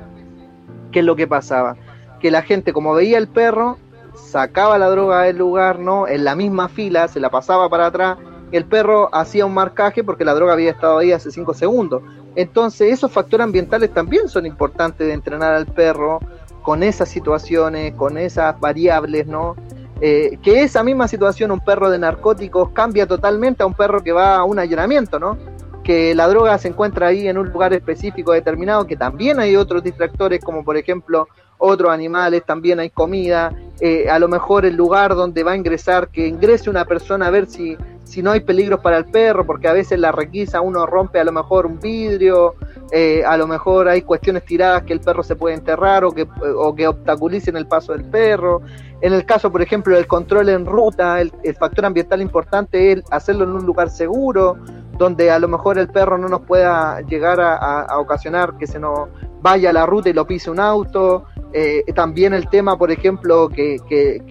¿qué 0.93 1.01
es 1.01 1.05
lo 1.05 1.17
que 1.17 1.27
pasaba? 1.27 1.77
Que 2.21 2.31
la 2.31 2.43
gente, 2.43 2.75
como 2.75 2.95
veía 2.95 3.17
el 3.17 3.27
perro, 3.27 3.79
sacaba 4.15 4.79
la 4.79 4.91
droga 4.91 5.23
del 5.23 5.39
lugar, 5.39 5.79
¿no? 5.79 6.07
En 6.07 6.25
la 6.25 6.37
misma 6.37 6.69
fila, 6.69 7.09
se 7.09 7.21
la 7.21 7.31
pasaba 7.31 7.69
para 7.71 7.87
atrás 7.87 8.19
el 8.53 8.67
perro 8.67 9.09
hacía 9.13 9.47
un 9.47 9.55
marcaje 9.55 10.05
porque 10.05 10.25
la 10.25 10.35
droga 10.35 10.53
había 10.53 10.71
estado 10.71 10.99
ahí 10.99 11.11
hace 11.11 11.31
5 11.31 11.55
segundos. 11.55 12.03
Entonces 12.37 12.93
esos 12.93 13.11
factores 13.11 13.45
ambientales 13.45 13.93
también 13.93 14.29
son 14.29 14.47
importantes 14.47 15.07
de 15.07 15.15
entrenar 15.15 15.55
al 15.55 15.67
perro 15.67 16.21
con 16.63 16.83
esas 16.83 17.09
situaciones, 17.09 17.95
con 17.95 18.17
esas 18.17 18.59
variables, 18.61 19.27
¿no? 19.27 19.57
Eh, 20.01 20.39
que 20.43 20.63
esa 20.63 20.83
misma 20.83 21.09
situación, 21.09 21.51
un 21.51 21.61
perro 21.61 21.91
de 21.91 21.99
narcóticos 21.99 22.71
cambia 22.71 23.07
totalmente 23.07 23.63
a 23.63 23.67
un 23.67 23.75
perro 23.75 24.03
que 24.03 24.13
va 24.13 24.37
a 24.37 24.45
un 24.45 24.59
allanamiento, 24.59 25.19
¿no? 25.19 25.39
Que 25.83 26.15
la 26.15 26.29
droga 26.29 26.59
se 26.59 26.69
encuentra 26.69 27.09
ahí 27.09 27.29
en 27.29 27.39
un 27.39 27.51
lugar 27.51 27.73
específico 27.73 28.33
determinado, 28.33 28.87
que 28.87 28.97
también 28.97 29.41
hay 29.41 29.57
otros 29.57 29.83
distractores 29.83 30.45
como 30.45 30.65
por 30.65 30.77
ejemplo 30.77 31.29
otros 31.59 31.93
animales, 31.93 32.45
también 32.45 32.81
hay 32.81 32.91
comida, 32.91 33.53
eh, 33.81 34.09
a 34.11 34.19
lo 34.19 34.29
mejor 34.29 34.65
el 34.67 34.75
lugar 34.75 35.15
donde 35.15 35.43
va 35.45 35.53
a 35.53 35.57
ingresar, 35.57 36.09
que 36.09 36.27
ingrese 36.27 36.71
una 36.71 36.85
persona 36.85 37.27
a 37.27 37.31
ver 37.31 37.47
si 37.47 37.77
si 38.13 38.23
no 38.23 38.31
hay 38.31 38.41
peligros 38.41 38.81
para 38.81 38.99
el 38.99 39.07
perro, 39.07 39.47
porque 39.47 39.69
a 39.69 39.73
veces 39.73 39.99
la 39.99 40.13
requisa 40.13 40.61
uno 40.61 40.85
rompe 40.85 41.19
a 41.19 41.25
lo 41.25 41.33
mejor 41.33 41.65
un 41.65 41.81
vidrio, 41.81 42.57
eh, 42.91 43.25
a 43.25 43.39
lo 43.39 43.47
mejor 43.47 43.89
hay 43.89 44.03
cuestiones 44.03 44.45
tiradas 44.45 44.83
que 44.83 44.93
el 44.93 45.01
perro 45.01 45.23
se 45.23 45.35
puede 45.35 45.55
enterrar 45.55 46.05
o 46.05 46.13
que, 46.13 46.29
o 46.55 46.75
que 46.75 46.87
obstaculicen 46.87 47.57
el 47.57 47.67
paso 47.67 47.93
del 47.93 48.05
perro. 48.05 48.61
En 49.01 49.15
el 49.15 49.25
caso, 49.25 49.51
por 49.51 49.63
ejemplo, 49.63 49.97
del 49.97 50.07
control 50.07 50.51
en 50.51 50.67
ruta, 50.67 51.23
el, 51.23 51.33
factor 51.59 51.87
ambiental 51.87 52.21
importante 52.21 52.93
es 52.93 53.03
hacerlo 53.11 53.45
en 53.45 53.53
un 53.53 53.65
lugar 53.65 53.89
seguro, 53.89 54.59
donde 54.99 55.31
a 55.31 55.39
lo 55.39 55.49
mejor 55.49 55.79
el 55.79 55.89
perro 55.89 56.19
no 56.19 56.29
nos 56.29 56.43
pueda 56.43 57.01
llegar 57.01 57.41
a, 57.41 57.99
ocasionar 57.99 58.59
que 58.59 58.67
se 58.67 58.79
nos 58.79 59.09
vaya 59.41 59.71
a 59.71 59.73
la 59.73 59.87
ruta 59.87 60.11
y 60.11 60.13
lo 60.13 60.27
pise 60.27 60.51
un 60.51 60.61
auto. 60.61 61.25
Eh, 61.53 61.85
también 61.95 62.33
el 62.33 62.49
tema, 62.49 62.79
por 62.79 62.91
ejemplo, 62.91 63.49
que, 63.49 63.79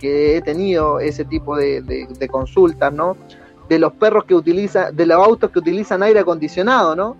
he 0.02 0.42
tenido 0.42 1.00
ese 1.00 1.26
tipo 1.26 1.56
de, 1.56 1.82
de, 1.82 2.28
consultas, 2.28 2.92
¿no? 2.92 3.16
De 3.70 3.80
los 3.80 3.94
perros 3.94 4.26
que 4.26 4.34
utilizan, 4.34 4.96
de 4.96 5.06
los 5.06 5.18
autos 5.18 5.52
que 5.52 5.60
utilizan 5.60 6.04
aire 6.04 6.20
acondicionado, 6.20 6.96
¿no? 6.96 7.18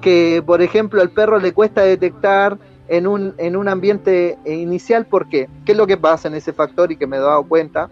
Que, 0.00 0.42
por 0.44 0.62
ejemplo, 0.62 1.00
al 1.00 1.10
perro 1.10 1.38
le 1.38 1.52
cuesta 1.52 1.82
detectar 1.82 2.58
en 2.88 3.06
un, 3.06 3.34
en 3.38 3.56
un 3.56 3.68
ambiente 3.68 4.38
inicial, 4.44 5.06
¿por 5.06 5.28
qué? 5.28 5.48
¿Qué 5.64 5.72
es 5.72 5.78
lo 5.78 5.86
que 5.86 5.96
pasa 5.96 6.28
en 6.28 6.34
ese 6.34 6.52
factor 6.52 6.92
y 6.92 6.96
que 6.96 7.06
me 7.06 7.16
he 7.16 7.20
dado 7.20 7.42
cuenta? 7.44 7.88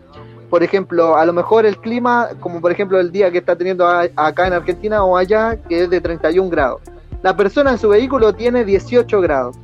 por 0.48 0.62
ejemplo, 0.62 1.16
a 1.16 1.26
lo 1.26 1.32
mejor 1.32 1.66
el 1.66 1.78
clima, 1.78 2.28
como 2.40 2.60
por 2.60 2.70
ejemplo 2.70 3.00
el 3.00 3.10
día 3.10 3.30
que 3.30 3.38
está 3.38 3.56
teniendo 3.56 3.86
acá 3.86 4.46
en 4.46 4.52
Argentina 4.52 5.02
o 5.02 5.16
allá, 5.16 5.56
que 5.68 5.84
es 5.84 5.90
de 5.90 6.00
31 6.00 6.48
grados. 6.50 6.82
La 7.22 7.36
persona 7.36 7.72
en 7.72 7.78
su 7.78 7.88
vehículo 7.88 8.32
tiene 8.34 8.64
18 8.64 9.20
grados. 9.20 9.56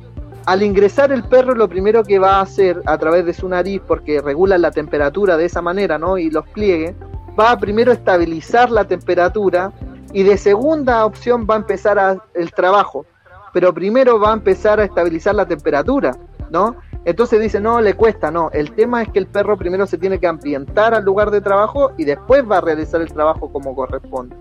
Al 0.45 0.61
ingresar 0.61 1.13
el 1.13 1.23
perro, 1.23 1.55
lo 1.55 1.69
primero 1.69 2.03
que 2.03 2.19
va 2.19 2.37
a 2.37 2.41
hacer 2.41 2.81
a 2.85 2.97
través 2.97 3.25
de 3.25 3.33
su 3.33 3.47
nariz, 3.47 3.81
porque 3.87 4.21
regula 4.21 4.57
la 4.57 4.71
temperatura 4.71 5.37
de 5.37 5.45
esa 5.45 5.61
manera, 5.61 5.97
¿no? 5.97 6.17
Y 6.17 6.29
los 6.29 6.45
pliegues, 6.49 6.95
va 7.39 7.51
a 7.51 7.57
primero 7.57 7.93
estabilizar 7.93 8.69
la 8.69 8.83
temperatura 8.83 9.71
y 10.11 10.23
de 10.23 10.37
segunda 10.37 11.05
opción 11.05 11.47
va 11.49 11.55
a 11.55 11.57
empezar 11.57 12.21
el 12.33 12.51
trabajo. 12.51 13.05
Pero 13.53 13.73
primero 13.73 14.19
va 14.19 14.31
a 14.31 14.33
empezar 14.33 14.81
a 14.81 14.83
estabilizar 14.83 15.33
la 15.33 15.45
temperatura, 15.45 16.15
¿no? 16.49 16.75
Entonces 17.05 17.41
dice, 17.41 17.61
no, 17.61 17.79
le 17.79 17.93
cuesta, 17.93 18.29
no. 18.29 18.49
El 18.51 18.73
tema 18.73 19.01
es 19.01 19.09
que 19.09 19.19
el 19.19 19.27
perro 19.27 19.57
primero 19.57 19.85
se 19.87 19.97
tiene 19.97 20.19
que 20.19 20.27
ambientar 20.27 20.93
al 20.93 21.03
lugar 21.03 21.31
de 21.31 21.41
trabajo 21.41 21.91
y 21.97 22.05
después 22.05 22.43
va 22.49 22.57
a 22.57 22.61
realizar 22.61 23.01
el 23.01 23.11
trabajo 23.11 23.51
como 23.51 23.75
corresponde. 23.75 24.35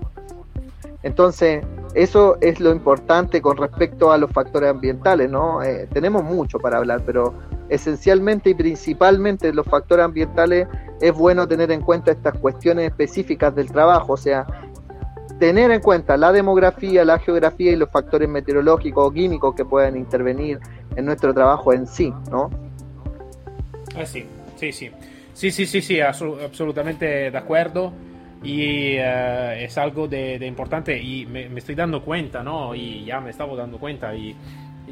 Entonces, 1.03 1.65
eso 1.95 2.38
es 2.41 2.61
lo 2.61 2.71
importante 2.71 3.43
con 3.43 3.57
respecto 3.57 4.12
a 4.12 4.19
los 4.19 4.31
factores 4.31 4.71
ambientales, 4.71 5.31
¿no? 5.31 5.62
Eh, 5.62 5.88
tenemos 5.93 6.23
mucho 6.25 6.59
para 6.59 6.79
hablar, 6.79 7.03
pero 7.05 7.35
esencialmente 7.69 8.51
y 8.51 8.55
principalmente 8.55 9.53
los 9.53 9.67
factores 9.67 10.05
ambientales 10.05 10.69
es 11.01 11.12
bueno 11.12 11.47
tener 11.49 11.71
en 11.71 11.81
cuenta 11.81 12.12
estas 12.12 12.37
cuestiones 12.38 12.87
específicas 12.87 13.55
del 13.55 13.71
trabajo, 13.71 14.12
o 14.12 14.17
sea, 14.17 14.47
tener 15.38 15.71
en 15.71 15.81
cuenta 15.81 16.17
la 16.17 16.33
demografía, 16.33 17.05
la 17.05 17.19
geografía 17.19 17.73
y 17.73 17.77
los 17.77 17.91
factores 17.91 18.29
meteorológicos 18.29 19.09
o 19.09 19.11
químicos 19.11 19.55
que 19.55 19.65
puedan 19.65 19.97
intervenir 19.97 20.61
en 20.95 21.05
nuestro 21.05 21.35
trabajo 21.35 21.73
en 21.73 21.87
sí, 21.87 22.12
¿no? 22.31 22.49
Eh, 23.97 24.07
sí, 24.07 24.25
sí, 24.57 24.73
sí. 24.73 24.91
Sí, 25.35 25.51
sí, 25.51 25.67
sí, 25.67 25.83
sí, 25.83 26.01
absolutamente 26.01 27.31
de 27.31 27.37
acuerdo. 27.38 27.93
Y 28.42 28.96
eh, 28.96 29.64
es 29.64 29.78
algo 29.78 30.09
de, 30.09 30.44
importante 30.46 31.00
y 31.00 31.26
me, 31.26 31.46
estoy 31.57 31.74
dando 31.74 32.02
cuenta, 32.02 32.42
¿no? 32.42 32.74
Y 32.74 33.05
ya 33.05 33.20
me 33.20 33.31
estaba 33.31 33.55
dando 33.55 33.78
cuenta 33.78 34.14
y, 34.14 34.35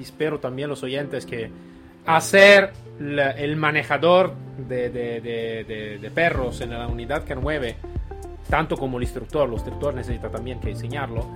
espero 0.00 0.38
también 0.38 0.70
los 0.70 0.82
oyentes 0.82 1.26
que 1.26 1.50
hacer 2.06 2.72
el 2.98 3.56
manejador 3.56 4.32
de, 4.56 4.88
de, 4.88 6.10
perros 6.14 6.60
en 6.60 6.70
la 6.70 6.86
unidad 6.86 7.26
K9, 7.26 7.74
tanto 8.48 8.76
como 8.76 8.96
el 8.96 9.02
instructor, 9.02 9.46
el 9.48 9.54
instructor 9.54 9.94
necesita 9.94 10.30
también 10.30 10.58
que 10.58 10.70
enseñarlo, 10.70 11.26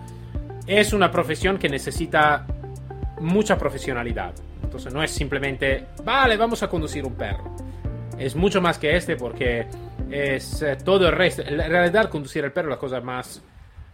es 0.66 0.92
una 0.94 1.10
profesión 1.10 1.58
que 1.58 1.68
necesita 1.68 2.46
mucha 3.20 3.58
profesionalidad. 3.58 4.34
Entonces 4.62 4.92
no 4.92 5.02
es 5.02 5.10
simplemente, 5.10 5.86
vale, 6.02 6.36
vamos 6.36 6.62
a 6.62 6.68
conducir 6.68 7.04
un 7.04 7.14
perro. 7.14 7.54
Es 8.18 8.36
mucho 8.36 8.60
más 8.60 8.78
que 8.78 8.96
este 8.96 9.16
porque 9.16 9.66
es 10.10 10.62
eh, 10.62 10.76
todo 10.84 11.08
el 11.08 11.14
resto. 11.14 11.42
En 11.42 11.58
realidad 11.58 12.08
conducir 12.08 12.44
el 12.44 12.52
perro 12.52 12.68
es 12.68 12.76
la 12.76 12.78
cosa 12.78 13.00
más, 13.00 13.42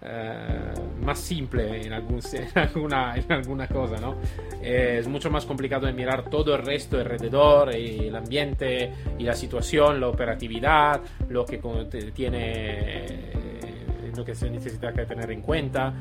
eh, 0.03 0.75
más 1.03 1.19
simple 1.19 1.83
en, 1.83 1.93
alguna, 2.55 3.17
en 3.17 3.33
alguna 3.33 3.67
cosa, 3.69 3.97
¿no? 3.97 4.17
es 4.63 5.09
mucho 5.09 5.31
más 5.31 5.47
complicado 5.47 5.87
de 5.87 5.93
mirar 5.93 6.29
todo 6.29 6.55
el 6.55 6.63
resto 6.63 6.99
alrededor, 6.99 7.75
y 7.75 8.09
el 8.09 8.17
ambiente 8.17 8.93
y 9.19 9.25
la 9.25 9.35
situación, 9.35 10.01
la 10.01 10.09
operatividad, 10.09 11.01
lo 11.29 11.47
que 11.47 11.59
tiene 12.15 13.30
lo 14.17 14.25
que 14.25 14.35
se 14.35 14.51
necesita 14.51 14.93
que 14.93 15.07
tener 15.07 15.31
en 15.31 15.43
cuenta. 15.43 15.93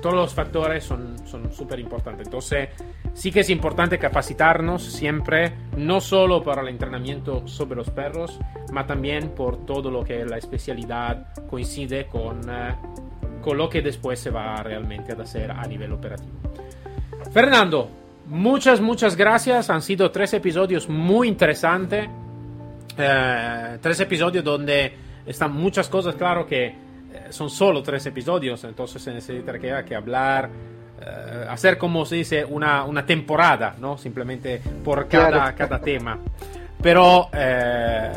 todos 0.00 0.14
los 0.14 0.34
factores 0.34 0.84
son 0.84 1.16
súper 1.52 1.80
importantes. 1.80 2.26
Entonces, 2.26 2.68
Sí 3.14 3.30
que 3.30 3.40
es 3.40 3.50
importante 3.50 3.96
capacitarnos 3.96 4.82
siempre, 4.82 5.52
no 5.76 6.00
solo 6.00 6.42
para 6.42 6.62
el 6.62 6.68
entrenamiento 6.68 7.46
sobre 7.46 7.76
los 7.76 7.88
perros, 7.88 8.40
pero 8.66 8.86
también 8.86 9.30
por 9.30 9.64
todo 9.64 9.88
lo 9.88 10.02
que 10.02 10.24
la 10.24 10.36
especialidad 10.36 11.28
coincide 11.48 12.06
con, 12.06 12.40
eh, 12.50 12.74
con 13.40 13.56
lo 13.56 13.68
que 13.68 13.82
después 13.82 14.18
se 14.18 14.30
va 14.30 14.60
realmente 14.64 15.12
a 15.12 15.22
hacer 15.22 15.52
a 15.52 15.64
nivel 15.68 15.92
operativo. 15.92 16.32
Fernando, 17.32 17.88
muchas, 18.26 18.80
muchas 18.80 19.14
gracias. 19.14 19.70
Han 19.70 19.80
sido 19.80 20.10
tres 20.10 20.34
episodios 20.34 20.88
muy 20.88 21.28
interesantes. 21.28 22.08
Eh, 22.98 23.78
tres 23.80 24.00
episodios 24.00 24.42
donde 24.42 24.92
están 25.26 25.52
muchas 25.52 25.88
cosas, 25.88 26.14
claro 26.14 26.46
que 26.46 26.66
eh, 26.66 26.74
son 27.30 27.50
solo 27.50 27.82
tres 27.82 28.06
episodios, 28.06 28.64
entonces 28.64 29.02
se 29.02 29.12
necesita 29.12 29.58
que 29.58 29.94
hablar 29.94 30.50
eh, 31.00 31.46
hacer 31.50 31.76
como 31.76 32.06
se 32.06 32.16
dice 32.16 32.44
una, 32.44 32.84
una, 32.84 33.04
temporada, 33.04 33.74
¿no? 33.78 33.98
Simplemente 33.98 34.62
por 34.84 35.08
cada, 35.08 35.54
cada 35.56 35.80
tema. 35.80 36.18
Pero, 36.80 37.28
eh, 37.32 38.12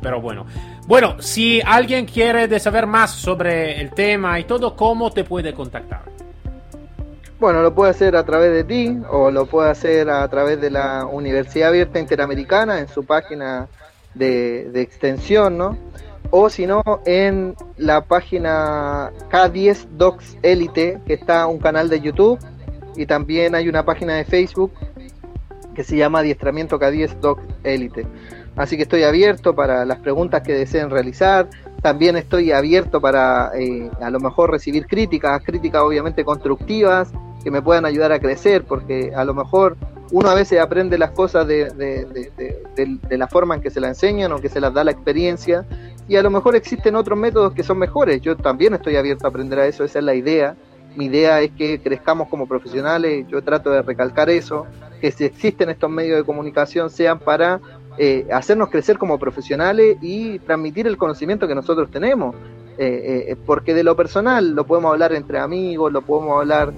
pero 0.00 0.20
bueno. 0.20 0.44
Bueno, 0.86 1.22
si 1.22 1.60
alguien 1.64 2.04
quiere 2.06 2.58
saber 2.58 2.86
más 2.86 3.12
sobre 3.12 3.80
el 3.80 3.90
tema 3.90 4.38
y 4.40 4.44
todo, 4.44 4.74
¿cómo 4.74 5.12
te 5.12 5.22
puede 5.24 5.54
contactar? 5.54 6.02
Bueno, 7.38 7.62
lo 7.62 7.74
puede 7.74 7.92
hacer 7.92 8.16
a 8.16 8.24
través 8.24 8.52
de 8.52 8.64
ti 8.64 8.98
o 9.08 9.30
lo 9.30 9.46
puede 9.46 9.70
hacer 9.70 10.10
a 10.10 10.26
través 10.28 10.60
de 10.60 10.70
la 10.70 11.06
Universidad 11.06 11.68
Abierta 11.68 11.98
Interamericana 11.98 12.78
en 12.78 12.88
su 12.88 13.04
página 13.04 13.68
de, 14.14 14.70
de 14.70 14.80
extensión, 14.80 15.56
¿no? 15.56 15.78
O 16.32 16.48
si 16.48 16.66
no 16.66 16.82
en 17.04 17.54
la 17.76 18.04
página 18.06 19.12
K10 19.30 19.86
Docs 19.98 20.38
Elite, 20.42 20.98
que 21.06 21.12
está 21.12 21.46
un 21.46 21.58
canal 21.58 21.90
de 21.90 22.00
YouTube 22.00 22.38
y 22.96 23.04
también 23.04 23.54
hay 23.54 23.68
una 23.68 23.84
página 23.84 24.14
de 24.14 24.24
Facebook 24.24 24.72
que 25.74 25.84
se 25.84 25.96
llama 25.96 26.20
Adiestramiento 26.20 26.80
K10 26.80 27.20
Docs 27.20 27.44
Elite. 27.64 28.06
Así 28.56 28.76
que 28.76 28.84
estoy 28.84 29.02
abierto 29.02 29.54
para 29.54 29.84
las 29.84 29.98
preguntas 29.98 30.42
que 30.42 30.54
deseen 30.54 30.88
realizar. 30.88 31.48
También 31.82 32.16
estoy 32.16 32.50
abierto 32.50 33.00
para 33.00 33.50
eh, 33.54 33.90
a 34.00 34.08
lo 34.08 34.18
mejor 34.18 34.50
recibir 34.50 34.86
críticas, 34.86 35.42
críticas 35.44 35.82
obviamente 35.82 36.24
constructivas 36.24 37.12
que 37.44 37.50
me 37.50 37.60
puedan 37.60 37.84
ayudar 37.84 38.10
a 38.12 38.20
crecer, 38.20 38.64
porque 38.64 39.12
a 39.14 39.24
lo 39.24 39.34
mejor 39.34 39.76
uno 40.12 40.30
a 40.30 40.34
veces 40.34 40.60
aprende 40.60 40.96
las 40.96 41.10
cosas 41.10 41.46
de, 41.46 41.70
de, 41.74 43.18
la 43.18 43.28
forma 43.28 43.56
en 43.56 43.60
que 43.60 43.70
se 43.70 43.80
la 43.80 43.88
enseñan 43.88 44.32
o 44.32 44.38
que 44.38 44.48
se 44.48 44.60
las 44.60 44.72
da 44.72 44.84
la 44.84 44.92
experiencia 44.92 45.66
y 46.08 46.16
a 46.16 46.22
lo 46.22 46.30
mejor 46.30 46.56
existen 46.56 46.96
otros 46.96 47.18
métodos 47.18 47.52
que 47.54 47.62
son 47.62 47.78
mejores. 47.78 48.20
Yo 48.20 48.36
también 48.36 48.74
estoy 48.74 48.96
abierto 48.96 49.26
a 49.26 49.30
aprender 49.30 49.58
a 49.58 49.66
eso, 49.66 49.84
esa 49.84 49.98
es 49.98 50.04
la 50.04 50.14
idea. 50.14 50.56
Mi 50.96 51.06
idea 51.06 51.40
es 51.40 51.52
que 51.52 51.80
crezcamos 51.80 52.28
como 52.28 52.46
profesionales, 52.46 53.26
yo 53.28 53.42
trato 53.42 53.70
de 53.70 53.80
recalcar 53.82 54.28
eso, 54.28 54.66
que 55.00 55.10
si 55.10 55.24
existen 55.24 55.70
estos 55.70 55.90
medios 55.90 56.18
de 56.18 56.24
comunicación 56.24 56.90
sean 56.90 57.18
para 57.18 57.60
eh, 57.98 58.26
hacernos 58.32 58.68
crecer 58.68 58.98
como 58.98 59.18
profesionales 59.18 59.96
y 60.00 60.38
transmitir 60.40 60.86
el 60.86 60.96
conocimiento 60.96 61.46
que 61.48 61.54
nosotros 61.54 61.90
tenemos. 61.90 62.34
Eh, 62.78 63.26
eh, 63.28 63.36
porque 63.44 63.74
de 63.74 63.84
lo 63.84 63.94
personal 63.94 64.54
lo 64.54 64.64
podemos 64.64 64.92
hablar 64.92 65.12
entre 65.12 65.38
amigos, 65.38 65.92
lo 65.92 66.00
podemos 66.00 66.40
hablar 66.40 66.72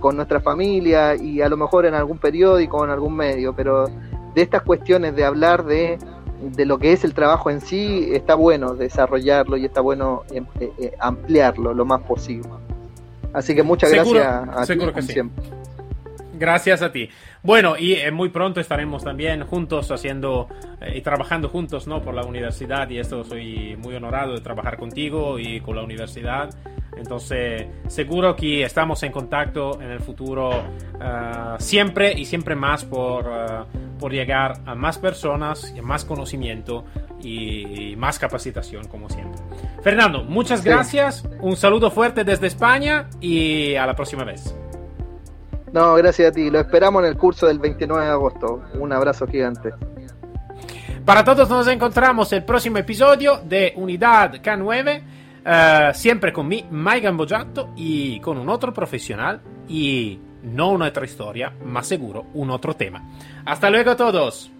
con 0.00 0.16
nuestra 0.16 0.40
familia 0.40 1.16
y 1.16 1.40
a 1.40 1.48
lo 1.48 1.56
mejor 1.56 1.84
en 1.84 1.94
algún 1.94 2.18
periódico 2.18 2.76
o 2.76 2.84
en 2.84 2.90
algún 2.90 3.16
medio, 3.16 3.52
pero 3.54 3.86
de 3.86 4.42
estas 4.42 4.62
cuestiones 4.62 5.16
de 5.16 5.24
hablar 5.24 5.64
de 5.64 5.98
de 6.42 6.66
lo 6.66 6.78
que 6.78 6.92
es 6.92 7.04
el 7.04 7.14
trabajo 7.14 7.50
en 7.50 7.60
sí, 7.60 8.08
está 8.12 8.34
bueno 8.34 8.74
desarrollarlo 8.74 9.56
y 9.56 9.64
está 9.64 9.80
bueno 9.80 10.24
em, 10.32 10.44
eh, 10.60 10.72
eh, 10.78 10.92
ampliarlo 10.98 11.72
lo 11.72 11.84
más 11.84 12.02
posible. 12.02 12.48
Así 13.32 13.54
que 13.54 13.62
muchas 13.62 13.90
gracias 13.90 14.26
a 14.26 14.66
seguro 14.66 14.92
que 14.92 15.02
siempre. 15.02 15.44
Gracias 16.34 16.82
a 16.82 16.90
ti. 16.90 17.08
Bueno, 17.42 17.76
y 17.78 17.92
eh, 17.94 18.10
muy 18.10 18.30
pronto 18.30 18.60
estaremos 18.60 19.04
también 19.04 19.46
juntos 19.46 19.90
haciendo 19.92 20.48
y 20.92 21.00
trabajando 21.00 21.48
juntos, 21.48 21.86
¿no? 21.86 22.02
Por 22.02 22.14
la 22.14 22.24
universidad 22.24 22.90
y 22.90 22.98
esto 22.98 23.22
soy 23.22 23.76
muy 23.76 23.94
honorado 23.94 24.34
de 24.34 24.40
trabajar 24.40 24.76
contigo 24.76 25.38
y 25.38 25.60
con 25.60 25.76
la 25.76 25.82
universidad. 25.82 26.50
Entonces, 26.96 27.66
seguro 27.86 28.34
que 28.34 28.64
estamos 28.64 29.02
en 29.04 29.12
contacto 29.12 29.80
en 29.80 29.90
el 29.92 30.00
futuro 30.00 30.50
siempre 31.58 32.12
y 32.12 32.24
siempre 32.24 32.54
más 32.54 32.84
por 32.84 33.30
por 34.02 34.10
llegar 34.12 34.58
a 34.66 34.74
más 34.74 34.98
personas, 34.98 35.72
más 35.80 36.04
conocimiento 36.04 36.84
y 37.20 37.94
más 37.96 38.18
capacitación, 38.18 38.88
como 38.88 39.08
siempre. 39.08 39.40
Fernando, 39.80 40.24
muchas 40.24 40.64
gracias, 40.64 41.22
un 41.40 41.54
saludo 41.54 41.88
fuerte 41.88 42.24
desde 42.24 42.48
España 42.48 43.08
y 43.20 43.76
a 43.76 43.86
la 43.86 43.94
próxima 43.94 44.24
vez. 44.24 44.56
No, 45.72 45.94
gracias 45.94 46.30
a 46.30 46.32
ti, 46.32 46.50
lo 46.50 46.58
esperamos 46.58 47.04
en 47.04 47.10
el 47.10 47.16
curso 47.16 47.46
del 47.46 47.60
29 47.60 48.04
de 48.04 48.10
agosto. 48.10 48.64
Un 48.74 48.92
abrazo 48.92 49.24
gigante. 49.28 49.70
Para 51.04 51.22
todos 51.22 51.48
nos 51.48 51.68
encontramos 51.68 52.32
el 52.32 52.42
próximo 52.42 52.78
episodio 52.78 53.40
de 53.44 53.72
Unidad 53.76 54.34
K9. 54.34 55.02
Eh, 55.44 55.90
siempre 55.94 56.32
con 56.32 56.48
mi, 56.48 56.66
Mike 56.68 57.02
Gambojato, 57.02 57.70
y 57.76 58.18
con 58.18 58.36
un 58.36 58.48
otro 58.48 58.72
profesional 58.72 59.40
y 59.68 60.18
no 60.42 60.70
una 60.70 60.86
otra 60.86 61.04
historia, 61.04 61.54
más 61.64 61.86
seguro 61.86 62.26
un 62.34 62.50
otro 62.50 62.74
tema. 62.74 63.02
Hasta 63.44 63.70
luego 63.70 63.92
a 63.92 63.96
todos. 63.96 64.50